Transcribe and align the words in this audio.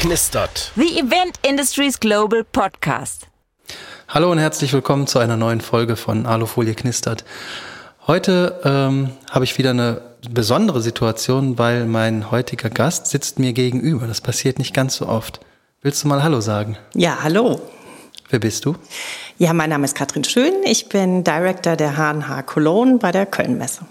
knistert. 0.00 0.72
The 0.76 0.98
Event 0.98 1.38
Industries 1.46 2.00
Global 2.00 2.42
Podcast. 2.42 3.26
Hallo 4.08 4.32
und 4.32 4.38
herzlich 4.38 4.72
willkommen 4.72 5.06
zu 5.06 5.18
einer 5.18 5.36
neuen 5.36 5.60
Folge 5.60 5.94
von 5.94 6.24
Alufolie 6.24 6.72
knistert. 6.72 7.26
Heute 8.06 8.58
ähm, 8.64 9.10
habe 9.30 9.44
ich 9.44 9.58
wieder 9.58 9.70
eine 9.70 10.00
besondere 10.30 10.80
Situation, 10.80 11.58
weil 11.58 11.84
mein 11.84 12.30
heutiger 12.30 12.70
Gast 12.70 13.08
sitzt 13.08 13.38
mir 13.38 13.52
gegenüber. 13.52 14.06
Das 14.06 14.22
passiert 14.22 14.58
nicht 14.58 14.72
ganz 14.72 14.96
so 14.96 15.06
oft. 15.06 15.40
Willst 15.82 16.02
du 16.02 16.08
mal 16.08 16.22
Hallo 16.22 16.40
sagen? 16.40 16.78
Ja, 16.94 17.18
hallo. 17.22 17.60
Wer 18.30 18.38
bist 18.38 18.64
du? 18.64 18.76
Ja, 19.36 19.52
mein 19.52 19.68
Name 19.68 19.84
ist 19.84 19.94
Katrin 19.94 20.24
Schön. 20.24 20.54
Ich 20.64 20.88
bin 20.88 21.24
Director 21.24 21.76
der 21.76 21.98
H&H 21.98 22.42
Cologne 22.44 22.96
bei 22.96 23.12
der 23.12 23.26
Kölnmesse. 23.26 23.82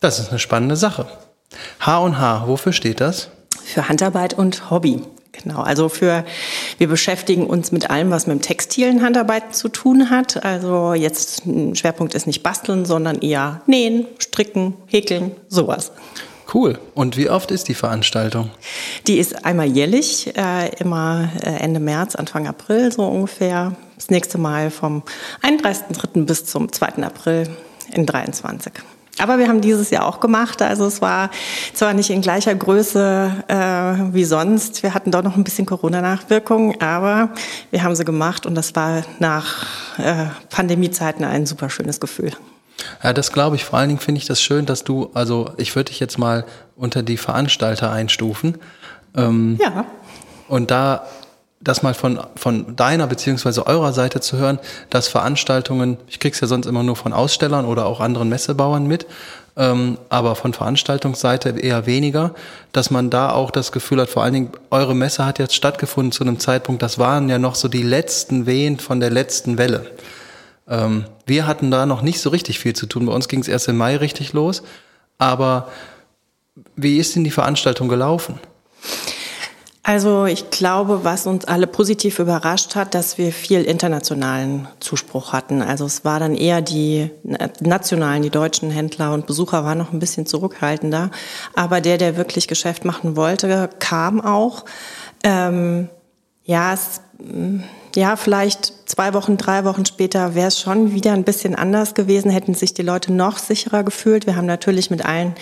Das 0.00 0.18
ist 0.18 0.30
eine 0.30 0.40
spannende 0.40 0.74
Sache. 0.74 1.06
H&H, 1.78 2.48
wofür 2.48 2.72
steht 2.72 3.00
das? 3.00 3.28
Für 3.64 3.88
Handarbeit 3.88 4.34
und 4.34 4.70
Hobby. 4.70 5.02
Genau, 5.32 5.62
also 5.62 5.88
für, 5.88 6.24
wir 6.76 6.88
beschäftigen 6.88 7.46
uns 7.46 7.72
mit 7.72 7.88
allem, 7.88 8.10
was 8.10 8.26
mit 8.26 8.38
dem 8.38 8.42
textilen 8.42 9.02
Handarbeiten 9.02 9.52
zu 9.52 9.68
tun 9.70 10.10
hat. 10.10 10.44
Also 10.44 10.92
jetzt 10.92 11.46
ein 11.46 11.74
Schwerpunkt 11.74 12.14
ist 12.14 12.26
nicht 12.26 12.42
basteln, 12.42 12.84
sondern 12.84 13.18
eher 13.20 13.62
nähen, 13.66 14.06
stricken, 14.18 14.74
häkeln, 14.86 15.32
sowas. 15.48 15.92
Cool. 16.52 16.78
Und 16.94 17.16
wie 17.16 17.30
oft 17.30 17.50
ist 17.50 17.68
die 17.68 17.74
Veranstaltung? 17.74 18.50
Die 19.06 19.18
ist 19.18 19.46
einmal 19.46 19.66
jährlich, 19.66 20.36
äh, 20.36 20.68
immer 20.80 21.30
äh, 21.42 21.48
Ende 21.48 21.80
März, 21.80 22.14
Anfang 22.14 22.46
April 22.46 22.92
so 22.92 23.04
ungefähr. 23.04 23.74
Das 23.96 24.10
nächste 24.10 24.36
Mal 24.36 24.70
vom 24.70 25.02
31.03. 25.42 26.26
bis 26.26 26.44
zum 26.44 26.70
2. 26.70 27.04
April 27.04 27.48
in 27.94 28.04
23. 28.04 28.72
Aber 29.18 29.38
wir 29.38 29.48
haben 29.48 29.60
dieses 29.60 29.90
Jahr 29.90 30.06
auch 30.06 30.20
gemacht. 30.20 30.62
Also 30.62 30.86
es 30.86 31.02
war 31.02 31.30
zwar 31.74 31.92
nicht 31.92 32.10
in 32.10 32.22
gleicher 32.22 32.54
Größe 32.54 33.44
äh, 33.46 34.14
wie 34.14 34.24
sonst. 34.24 34.82
Wir 34.82 34.94
hatten 34.94 35.10
doch 35.10 35.22
noch 35.22 35.36
ein 35.36 35.44
bisschen 35.44 35.66
Corona-Nachwirkungen, 35.66 36.80
aber 36.80 37.30
wir 37.70 37.82
haben 37.82 37.94
sie 37.94 38.04
gemacht 38.04 38.46
und 38.46 38.54
das 38.54 38.74
war 38.74 39.02
nach 39.18 39.66
äh, 39.98 40.26
Pandemiezeiten 40.48 41.24
ein 41.24 41.46
super 41.46 41.68
schönes 41.68 42.00
Gefühl. 42.00 42.32
Ja, 43.02 43.12
das 43.12 43.32
glaube 43.32 43.56
ich. 43.56 43.64
Vor 43.64 43.78
allen 43.78 43.88
Dingen 43.88 44.00
finde 44.00 44.18
ich 44.18 44.26
das 44.26 44.40
schön, 44.40 44.66
dass 44.66 44.82
du, 44.82 45.10
also 45.14 45.52
ich 45.56 45.76
würde 45.76 45.90
dich 45.90 46.00
jetzt 46.00 46.18
mal 46.18 46.44
unter 46.74 47.02
die 47.02 47.16
Veranstalter 47.18 47.92
einstufen. 47.92 48.58
Ähm, 49.14 49.58
ja. 49.60 49.84
Und 50.48 50.70
da 50.70 51.06
das 51.62 51.82
mal 51.82 51.94
von, 51.94 52.20
von 52.36 52.76
deiner 52.76 53.06
beziehungsweise 53.06 53.66
eurer 53.66 53.92
Seite 53.92 54.20
zu 54.20 54.36
hören, 54.36 54.58
dass 54.90 55.08
Veranstaltungen, 55.08 55.96
ich 56.08 56.18
krieg's 56.18 56.40
ja 56.40 56.46
sonst 56.46 56.66
immer 56.66 56.82
nur 56.82 56.96
von 56.96 57.12
Ausstellern 57.12 57.64
oder 57.64 57.86
auch 57.86 58.00
anderen 58.00 58.28
Messebauern 58.28 58.86
mit, 58.86 59.06
ähm, 59.56 59.98
aber 60.08 60.34
von 60.34 60.54
Veranstaltungsseite 60.54 61.50
eher 61.50 61.86
weniger, 61.86 62.34
dass 62.72 62.90
man 62.90 63.10
da 63.10 63.30
auch 63.30 63.50
das 63.50 63.70
Gefühl 63.70 64.00
hat, 64.00 64.08
vor 64.08 64.22
allen 64.22 64.34
Dingen, 64.34 64.50
eure 64.70 64.94
Messe 64.94 65.24
hat 65.24 65.38
jetzt 65.38 65.54
stattgefunden 65.54 66.10
zu 66.10 66.24
einem 66.24 66.38
Zeitpunkt, 66.38 66.82
das 66.82 66.98
waren 66.98 67.28
ja 67.28 67.38
noch 67.38 67.54
so 67.54 67.68
die 67.68 67.82
letzten 67.82 68.46
Wehen 68.46 68.78
von 68.78 69.00
der 69.00 69.10
letzten 69.10 69.58
Welle. 69.58 69.86
Ähm, 70.68 71.04
wir 71.26 71.46
hatten 71.46 71.70
da 71.70 71.86
noch 71.86 72.02
nicht 72.02 72.20
so 72.20 72.30
richtig 72.30 72.58
viel 72.58 72.74
zu 72.74 72.86
tun. 72.86 73.06
Bei 73.06 73.12
uns 73.12 73.28
ging 73.28 73.40
es 73.40 73.48
erst 73.48 73.68
im 73.68 73.76
Mai 73.76 73.96
richtig 73.96 74.32
los. 74.32 74.62
Aber 75.18 75.68
wie 76.76 76.98
ist 76.98 77.14
denn 77.14 77.24
die 77.24 77.30
Veranstaltung 77.30 77.88
gelaufen? 77.88 78.38
Also 79.84 80.26
ich 80.26 80.50
glaube, 80.50 81.00
was 81.02 81.26
uns 81.26 81.44
alle 81.44 81.66
positiv 81.66 82.20
überrascht 82.20 82.76
hat, 82.76 82.94
dass 82.94 83.18
wir 83.18 83.32
viel 83.32 83.64
internationalen 83.64 84.68
Zuspruch 84.78 85.32
hatten. 85.32 85.60
Also 85.60 85.86
es 85.86 86.04
war 86.04 86.20
dann 86.20 86.36
eher 86.36 86.62
die 86.62 87.10
nationalen, 87.60 88.22
die 88.22 88.30
deutschen 88.30 88.70
Händler 88.70 89.12
und 89.12 89.26
Besucher 89.26 89.64
waren 89.64 89.78
noch 89.78 89.92
ein 89.92 89.98
bisschen 89.98 90.24
zurückhaltender. 90.24 91.10
Aber 91.54 91.80
der, 91.80 91.98
der 91.98 92.16
wirklich 92.16 92.46
Geschäft 92.46 92.84
machen 92.84 93.16
wollte, 93.16 93.70
kam 93.80 94.20
auch. 94.20 94.64
Ähm, 95.24 95.88
ja, 96.52 96.74
es 96.74 97.00
ja, 97.94 98.16
vielleicht 98.16 98.72
zwei 98.86 99.14
Wochen, 99.14 99.36
drei 99.36 99.64
Wochen 99.64 99.86
später 99.86 100.34
wäre 100.34 100.48
es 100.48 100.58
schon 100.58 100.92
wieder 100.92 101.12
ein 101.12 101.24
bisschen 101.24 101.54
anders 101.54 101.94
gewesen, 101.94 102.30
hätten 102.30 102.54
sich 102.54 102.74
die 102.74 102.82
Leute 102.82 103.12
noch 103.12 103.38
sicherer 103.38 103.84
gefühlt. 103.84 104.26
Wir 104.26 104.34
haben 104.36 104.46
natürlich 104.46 104.90
mit 104.90 105.04
allen 105.04 105.34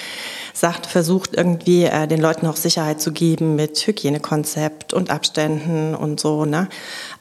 Sachen 0.53 0.84
versucht, 0.84 1.34
irgendwie 1.34 1.84
äh, 1.84 2.06
den 2.06 2.20
Leuten 2.20 2.47
auch 2.47 2.56
Sicherheit 2.56 3.00
zu 3.00 3.12
geben 3.12 3.56
mit 3.56 3.78
Hygienekonzept 3.87 4.93
und 4.93 5.10
Abständen 5.10 5.94
und 5.94 6.20
so. 6.20 6.44
Ne? 6.44 6.69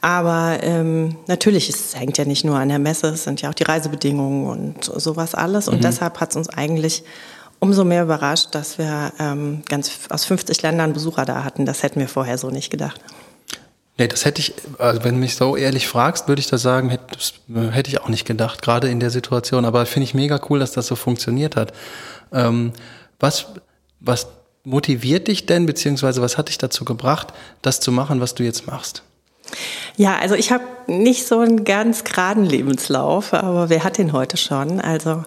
Aber 0.02 0.58
ähm, 0.62 1.16
natürlich, 1.28 1.70
es 1.70 1.96
hängt 1.96 2.18
ja 2.18 2.26
nicht 2.26 2.44
nur 2.44 2.58
an 2.58 2.70
der 2.70 2.80
Messe, 2.80 3.08
es 3.08 3.24
sind 3.24 3.42
ja 3.42 3.50
auch 3.50 3.56
die 3.56 3.64
Reisebedingungen 3.64 4.48
und 4.48 4.84
sowas 4.84 5.36
alles. 5.36 5.68
Und 5.68 5.78
mhm. 5.78 5.82
deshalb 5.82 6.20
hat 6.20 6.32
es 6.32 6.36
uns 6.36 6.50
eigentlich 6.50 7.04
umso 7.60 7.84
mehr 7.84 8.04
überrascht, 8.04 8.50
dass 8.56 8.78
wir 8.78 9.14
ähm, 9.20 9.62
ganz 9.70 9.92
aus 10.10 10.26
50 10.26 10.62
Ländern 10.64 10.94
Besucher 10.94 11.26
da 11.26 11.44
hatten. 11.44 11.66
Das 11.66 11.84
hätten 11.84 12.00
wir 12.00 12.08
vorher 12.08 12.38
so 12.38 12.50
nicht 12.50 12.72
gedacht. 12.72 13.00
Nee, 14.00 14.08
das 14.08 14.24
hätte 14.24 14.40
ich, 14.40 14.54
also 14.78 15.04
wenn 15.04 15.16
du 15.16 15.20
mich 15.20 15.36
so 15.36 15.58
ehrlich 15.58 15.90
fragst, 15.90 16.30
würde 16.30 16.40
ich 16.40 16.48
das 16.48 16.62
sagen, 16.62 16.90
hätte, 16.90 17.04
das 17.12 17.34
hätte 17.74 17.90
ich 17.90 18.00
auch 18.00 18.08
nicht 18.08 18.26
gedacht, 18.26 18.62
gerade 18.62 18.90
in 18.90 19.02
der 19.02 19.10
Situation. 19.10 19.66
Aber 19.66 19.86
finde 19.86 20.06
ich 20.06 20.14
mega 20.14 20.40
cool, 20.50 20.58
dass 20.58 20.72
das 20.72 20.88
so 20.88 20.96
funktioniert 20.96 21.58
hat. 21.58 21.74
Ähm, 22.32 22.72
was, 23.20 23.48
was 24.00 24.28
motiviert 24.64 25.28
dich 25.28 25.46
denn, 25.48 25.66
beziehungsweise 25.66 26.22
was 26.22 26.38
hat 26.38 26.48
dich 26.48 26.58
dazu 26.58 26.86
gebracht, 26.86 27.34
das 27.62 27.82
zu 27.82 27.92
machen, 27.92 28.22
was 28.22 28.36
du 28.36 28.44
jetzt 28.44 28.68
machst? 28.68 29.04
Ja, 29.98 30.18
also 30.18 30.36
ich 30.36 30.54
habe 30.54 30.64
nicht 30.88 31.28
so 31.28 31.40
einen 31.40 31.66
ganz 31.66 32.06
geraden 32.06 32.46
Lebenslauf, 32.46 33.34
aber 33.34 33.70
wer 33.70 33.84
hat 33.84 33.98
den 33.98 34.14
heute 34.14 34.38
schon? 34.38 34.80
Also 34.80 35.26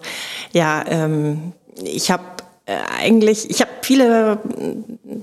ja, 0.51 0.83
ähm, 0.87 1.53
ich 1.83 2.09
habe 2.09 2.23
eigentlich, 2.65 3.49
ich 3.49 3.59
habe 3.59 3.71
viele 3.81 4.39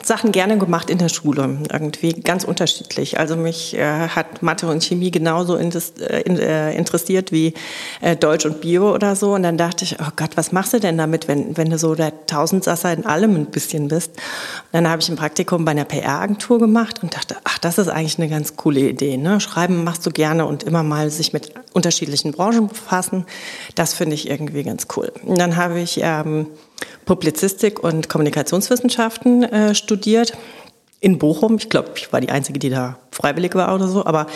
Sachen 0.02 0.30
gerne 0.30 0.58
gemacht 0.58 0.90
in 0.90 0.98
der 0.98 1.08
Schule, 1.08 1.58
irgendwie 1.72 2.12
ganz 2.12 2.44
unterschiedlich. 2.44 3.18
Also 3.18 3.34
mich 3.34 3.74
äh, 3.74 4.08
hat 4.08 4.42
Mathe 4.42 4.68
und 4.68 4.84
Chemie 4.84 5.10
genauso 5.10 5.56
äh, 5.56 5.66
äh, 5.66 6.76
interessiert 6.76 7.32
wie 7.32 7.54
äh, 8.02 8.14
Deutsch 8.16 8.44
und 8.44 8.60
Bio 8.60 8.94
oder 8.94 9.16
so. 9.16 9.34
Und 9.34 9.42
dann 9.42 9.56
dachte 9.56 9.84
ich, 9.84 9.96
oh 10.00 10.10
Gott, 10.16 10.36
was 10.36 10.52
machst 10.52 10.74
du 10.74 10.80
denn 10.80 10.98
damit, 10.98 11.28
wenn, 11.28 11.56
wenn 11.56 11.70
du 11.70 11.78
so 11.78 11.94
der 11.94 12.26
Tausendsasser 12.26 12.92
in 12.92 13.06
allem 13.06 13.36
ein 13.36 13.46
bisschen 13.46 13.88
bist? 13.88 14.10
Und 14.10 14.72
dann 14.72 14.88
habe 14.88 15.00
ich 15.00 15.08
ein 15.08 15.16
Praktikum 15.16 15.64
bei 15.64 15.70
einer 15.70 15.86
PR-Agentur 15.86 16.58
gemacht 16.58 17.02
und 17.02 17.14
dachte, 17.14 17.36
ach, 17.44 17.58
das 17.58 17.78
ist 17.78 17.88
eigentlich 17.88 18.18
eine 18.18 18.28
ganz 18.28 18.56
coole 18.56 18.80
Idee. 18.80 19.16
Ne? 19.16 19.40
Schreiben 19.40 19.82
machst 19.82 20.04
du 20.04 20.10
gerne 20.10 20.44
und 20.44 20.62
immer 20.64 20.82
mal 20.82 21.10
sich 21.10 21.32
mit 21.32 21.54
unterschiedlichen 21.72 22.32
Branchen 22.32 22.68
befassen. 22.68 23.24
Das 23.74 23.94
finde 23.94 24.14
ich 24.14 24.28
irgendwie 24.28 24.62
ganz 24.62 24.88
cool. 24.96 25.10
Und 25.24 25.38
dann 25.38 25.56
habe 25.56 25.80
ich 25.80 26.00
ähm, 26.02 26.46
Publizistik 27.10 27.82
und 27.82 28.08
Kommunikationswissenschaften 28.08 29.42
äh, 29.42 29.74
studiert 29.74 30.32
in 31.00 31.18
Bochum. 31.18 31.56
Ich 31.58 31.68
glaube, 31.68 31.90
ich 31.96 32.12
war 32.12 32.20
die 32.20 32.30
Einzige, 32.30 32.60
die 32.60 32.70
da 32.70 33.00
freiwillig 33.10 33.56
war 33.56 33.74
oder 33.74 33.88
so, 33.88 34.06
aber 34.06 34.28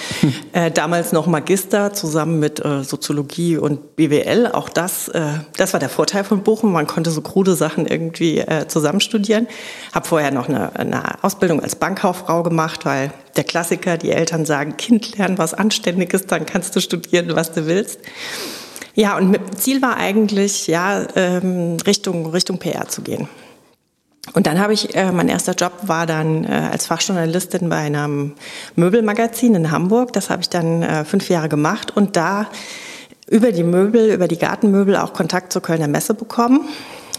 äh, 0.53 0.73
damals 0.73 1.12
noch 1.12 1.29
Magister 1.29 1.93
zusammen 1.93 2.41
mit 2.41 2.65
äh, 2.65 2.83
Soziologie 2.83 3.59
und 3.59 3.95
BWL. 3.95 4.49
Auch 4.49 4.69
das, 4.69 5.07
äh, 5.07 5.23
das 5.57 5.73
war 5.73 5.79
der 5.79 5.89
Vorteil 5.89 6.25
von 6.25 6.43
Bochum. 6.43 6.73
Man 6.73 6.89
konnte 6.89 7.12
so 7.12 7.21
krude 7.21 7.55
Sachen 7.55 7.87
irgendwie 7.87 8.39
äh, 8.39 8.67
zusammen 8.67 9.01
studieren. 9.01 9.47
Habe 9.93 10.09
vorher 10.09 10.33
noch 10.33 10.49
eine, 10.49 10.75
eine 10.75 11.23
Ausbildung 11.23 11.61
als 11.62 11.77
Bankkauffrau 11.77 12.43
gemacht, 12.43 12.85
weil 12.85 13.12
der 13.37 13.45
Klassiker, 13.45 13.99
die 13.99 14.11
Eltern 14.11 14.47
sagen, 14.47 14.77
Kind 14.77 15.17
lernen 15.17 15.39
was 15.39 15.55
Anständiges, 15.55 16.27
dann 16.27 16.45
kannst 16.45 16.75
du 16.75 16.81
studieren, 16.81 17.37
was 17.37 17.53
du 17.53 17.69
willst. 17.69 18.01
Ja, 18.94 19.16
und 19.16 19.37
Ziel 19.59 19.82
war 19.82 19.97
eigentlich, 19.97 20.66
ja, 20.66 21.06
ähm, 21.16 21.77
Richtung, 21.84 22.27
Richtung 22.27 22.59
PR 22.59 22.88
zu 22.88 23.03
gehen. 23.03 23.28
Und 24.32 24.47
dann 24.47 24.59
habe 24.59 24.72
ich, 24.72 24.94
äh, 24.94 25.12
mein 25.12 25.28
erster 25.28 25.53
Job 25.53 25.72
war 25.82 26.06
dann 26.06 26.44
äh, 26.44 26.69
als 26.72 26.87
Fachjournalistin 26.87 27.69
bei 27.69 27.78
einem 27.78 28.34
Möbelmagazin 28.75 29.55
in 29.55 29.71
Hamburg. 29.71 30.12
Das 30.12 30.31
habe 30.31 30.43
ich 30.43 30.49
dann 30.49 30.82
äh, 30.82 31.05
fünf 31.05 31.29
Jahre 31.29 31.49
gemacht 31.49 31.94
und 31.94 32.17
da 32.17 32.46
über 33.29 33.52
die 33.52 33.64
Möbel, 33.64 34.12
über 34.12 34.29
die 34.29 34.38
Gartenmöbel 34.38 34.96
auch 34.96 35.12
Kontakt 35.12 35.52
zur 35.52 35.62
Kölner 35.62 35.88
Messe 35.88 36.14
bekommen. 36.14 36.69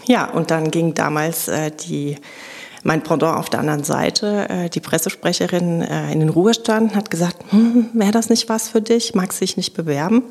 Ja, 0.06 0.24
und 0.24 0.50
dann 0.50 0.70
ging 0.70 0.94
damals 0.94 1.48
äh, 1.48 1.70
die 1.70 2.16
mein 2.82 3.02
Pendant 3.02 3.36
auf 3.36 3.50
der 3.50 3.60
anderen 3.60 3.82
Seite, 3.82 4.48
äh, 4.48 4.70
die 4.70 4.80
Pressesprecherin 4.80 5.82
äh, 5.82 6.12
in 6.12 6.20
den 6.20 6.28
Ruhestand, 6.28 6.94
hat 6.94 7.10
gesagt, 7.10 7.36
hm, 7.50 7.90
wäre 7.94 8.12
das 8.12 8.30
nicht 8.30 8.48
was 8.48 8.68
für 8.68 8.80
dich? 8.80 9.14
Magst 9.14 9.40
dich 9.40 9.56
nicht 9.56 9.74
bewerben? 9.74 10.22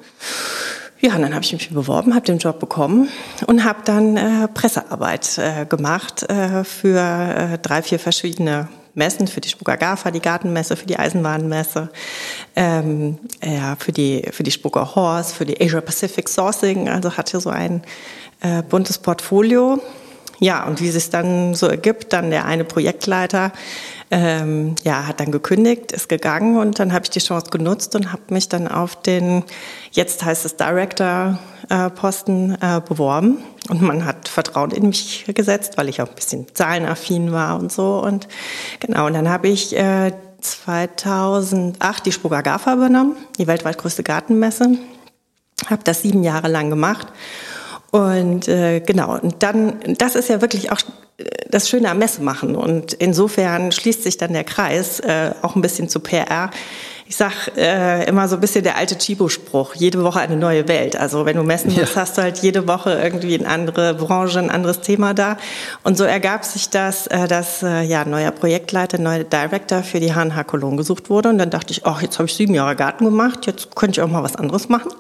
Ja, 1.02 1.16
und 1.16 1.22
dann 1.22 1.34
habe 1.34 1.44
ich 1.44 1.52
mich 1.52 1.70
beworben, 1.70 2.16
habe 2.16 2.26
den 2.26 2.38
Job 2.38 2.60
bekommen 2.60 3.10
und 3.48 3.64
habe 3.66 3.80
dann 3.84 4.16
äh, 4.16 4.48
Pressearbeit 4.48 5.38
äh, 5.38 5.66
gemacht 5.66 6.24
äh, 6.24 6.64
für 6.64 7.00
äh, 7.00 7.58
drei, 7.58 7.82
vier 7.82 8.00
verschiedene 8.00 8.70
Messen, 8.94 9.28
für 9.28 9.42
die 9.42 9.50
Spucker 9.50 9.76
GAFA, 9.76 10.10
die 10.10 10.22
Gartenmesse, 10.22 10.78
für 10.78 10.86
die 10.86 10.98
Eisenbahnmesse, 10.98 11.90
ähm, 12.56 13.20
ja, 13.44 13.76
für 13.78 13.92
die, 13.92 14.26
für 14.32 14.44
die 14.44 14.52
Spucker 14.52 14.96
Horse, 14.96 15.36
für 15.36 15.46
die 15.46 15.62
Asia 15.62 15.82
Pacific 15.82 16.30
Sourcing, 16.30 16.88
also 16.88 17.18
hatte 17.18 17.42
so 17.42 17.50
ein 17.50 17.84
äh, 18.42 18.64
buntes 18.64 18.98
Portfolio. 18.98 19.82
Ja, 20.40 20.66
und 20.66 20.82
wie 20.82 20.88
es 20.88 20.96
sich 20.96 21.10
dann 21.10 21.54
so 21.54 21.68
ergibt, 21.68 22.12
dann 22.14 22.30
der 22.30 22.46
eine 22.46 22.66
Projektleiter 22.66 23.52
ähm, 24.12 24.76
ja, 24.84 25.08
hat 25.08 25.20
dann 25.20 25.32
gekündigt, 25.32 25.92
ist 25.92 26.10
gegangen 26.10 26.58
und 26.58 26.80
dann 26.80 26.94
habe 26.94 27.06
ich 27.06 27.10
die 27.10 27.20
Chance 27.20 27.50
genutzt 27.50 27.96
und 27.96 28.12
habe 28.12 28.22
mich 28.30 28.50
dann 28.50 28.68
auf 28.68 29.02
den, 29.02 29.44
jetzt 29.92 30.24
heißt 30.24 30.46
es 30.46 30.58
Director-Posten 30.58 32.58
äh, 32.62 32.82
beworben. 32.88 33.40
und 33.70 33.82
man 33.82 34.06
hat 34.06 34.28
Vertrauen 34.28 34.72
in 34.72 34.88
mich 34.88 35.26
gesetzt, 35.28 35.78
weil 35.78 35.90
ich 35.90 36.02
auch 36.02 36.10
ein 36.10 36.16
bisschen 36.16 36.48
zahlenaffin 36.54 37.32
war 37.32 37.60
und 37.60 37.72
so. 37.72 38.02
Und 38.04 38.28
genau, 38.80 39.08
und 39.08 39.14
dann 39.14 39.28
habe 39.28 39.48
ich 39.48 39.76
äh, 39.76 40.12
2008 40.40 42.06
die 42.06 42.12
Spuga 42.12 42.42
GAFA 42.42 42.74
übernommen, 42.74 43.16
die 43.40 43.48
weltweit 43.48 43.80
größte 43.80 44.04
Gartenmesse. 44.04 44.78
Habe 45.68 45.84
das 45.84 46.04
sieben 46.04 46.24
Jahre 46.24 46.48
lang 46.48 46.70
gemacht. 46.70 47.08
Und 47.92 48.48
äh, 48.48 48.82
genau, 48.82 49.18
und 49.18 49.42
dann, 49.42 49.80
das 49.98 50.16
ist 50.16 50.30
ja 50.30 50.42
wirklich 50.42 50.72
auch 50.72 50.82
das 51.50 51.70
Schöne 51.70 51.90
am 51.90 52.00
Messe 52.00 52.22
machen. 52.22 52.56
Und 52.56 52.94
insofern 52.94 53.72
schließt 53.72 54.04
sich 54.04 54.18
dann 54.18 54.34
der 54.34 54.44
Kreis 54.44 55.00
äh, 55.00 55.32
auch 55.42 55.56
ein 55.56 55.62
bisschen 55.62 55.88
zu 55.88 56.00
PR. 56.00 56.50
Ich 57.08 57.16
sag 57.16 57.56
äh, 57.56 58.04
immer 58.06 58.28
so 58.28 58.36
ein 58.36 58.42
bisschen 58.42 58.64
der 58.64 58.78
alte 58.78 58.98
Chibo-Spruch, 58.98 59.76
jede 59.76 60.04
Woche 60.04 60.20
eine 60.20 60.36
neue 60.36 60.68
Welt. 60.68 60.96
Also 60.96 61.26
wenn 61.26 61.38
du 61.38 61.44
messen 61.44 61.76
willst, 61.76 61.96
ja. 61.96 62.02
hast 62.02 62.18
du 62.18 62.24
halt 62.24 62.40
jede 62.40 62.68
Woche 62.68 63.00
irgendwie 63.02 63.38
eine 63.38 63.48
andere 63.48 63.94
Branche, 63.94 64.40
ein 64.40 64.50
anderes 64.50 64.82
Thema 64.82 65.14
da. 65.14 65.38
Und 65.84 65.98
so 65.98 66.04
ergab 66.04 66.44
sich 66.44 66.70
das, 66.70 67.08
äh, 67.08 67.28
dass 67.28 67.62
äh, 67.64 67.84
ja 67.84 68.06
neuer 68.06 68.32
Projektleiter, 68.32 68.98
neuer 68.98 69.24
Director 69.24 69.84
für 69.84 70.00
die 70.00 70.14
HNH 70.14 70.44
Cologne 70.46 70.78
gesucht 70.78 71.10
wurde. 71.10 71.30
Und 71.30 71.38
dann 71.38 71.52
dachte 71.52 71.72
ich, 71.72 71.86
ach, 71.86 72.02
jetzt 72.02 72.18
habe 72.18 72.28
ich 72.28 72.34
sieben 72.34 72.56
Jahre 72.56 72.76
Garten 72.76 73.06
gemacht, 73.06 73.46
jetzt 73.46 73.76
könnte 73.76 74.00
ich 74.00 74.04
auch 74.04 74.12
mal 74.12 74.24
was 74.24 74.36
anderes 74.36 74.68
machen. 74.68 74.92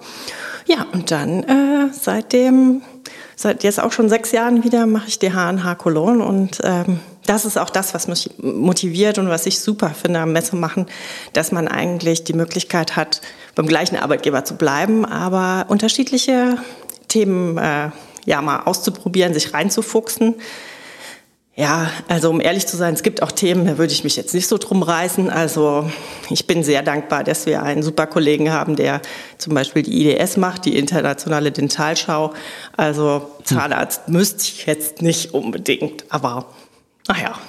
Ja, 0.67 0.85
und 0.93 1.11
dann 1.11 1.43
äh, 1.43 1.89
seitdem 1.91 2.83
seit 3.35 3.63
jetzt 3.63 3.79
auch 3.79 3.91
schon 3.91 4.09
sechs 4.09 4.31
Jahren 4.31 4.63
wieder 4.63 4.85
mache 4.85 5.07
ich 5.07 5.19
die 5.19 5.33
H&H 5.33 5.75
Cologne 5.75 6.23
und 6.23 6.59
ähm, 6.63 6.99
das 7.25 7.45
ist 7.45 7.57
auch 7.57 7.69
das, 7.69 7.93
was 7.93 8.07
mich 8.07 8.29
motiviert 8.37 9.17
und 9.17 9.29
was 9.29 9.45
ich 9.45 9.59
super 9.59 9.89
finde 9.89 10.19
am 10.19 10.31
Messe 10.31 10.55
machen, 10.55 10.85
dass 11.33 11.51
man 11.51 11.67
eigentlich 11.67 12.23
die 12.23 12.33
Möglichkeit 12.33 12.95
hat, 12.95 13.21
beim 13.55 13.67
gleichen 13.67 13.97
Arbeitgeber 13.97 14.45
zu 14.45 14.55
bleiben, 14.55 15.05
aber 15.05 15.65
unterschiedliche 15.69 16.57
Themen 17.07 17.57
äh, 17.57 17.89
ja 18.25 18.41
mal 18.41 18.63
auszuprobieren, 18.63 19.33
sich 19.33 19.53
reinzufuchsen. 19.53 20.35
Ja, 21.57 21.89
also 22.09 22.29
um 22.29 22.41
ehrlich 22.41 22.67
zu 22.67 22.75
sein, 22.75 22.93
es 22.93 23.01
gibt 23.01 23.23
auch 23.23 23.31
Themen, 23.31 23.65
da 23.65 23.77
würde 23.77 23.93
ich 23.93 24.03
mich 24.03 24.17
jetzt 24.17 24.33
nicht 24.33 24.47
so 24.47 24.57
drum 24.57 24.83
reißen. 24.83 25.29
Also 25.29 25.89
ich 26.29 26.47
bin 26.47 26.65
sehr 26.65 26.83
dankbar, 26.83 27.23
dass 27.23 27.45
wir 27.45 27.63
einen 27.63 27.81
super 27.81 28.07
Kollegen 28.07 28.51
haben, 28.51 28.75
der 28.75 29.01
zum 29.37 29.53
Beispiel 29.53 29.81
die 29.81 30.11
IDS 30.11 30.35
macht, 30.35 30.65
die 30.65 30.77
internationale 30.77 31.53
Dentalschau. 31.53 32.33
Also 32.75 33.31
Zahnarzt 33.45 34.07
hm. 34.07 34.13
müsste 34.15 34.43
ich 34.43 34.65
jetzt 34.65 35.01
nicht 35.01 35.33
unbedingt, 35.33 36.03
aber 36.09 36.47
naja. 37.07 37.39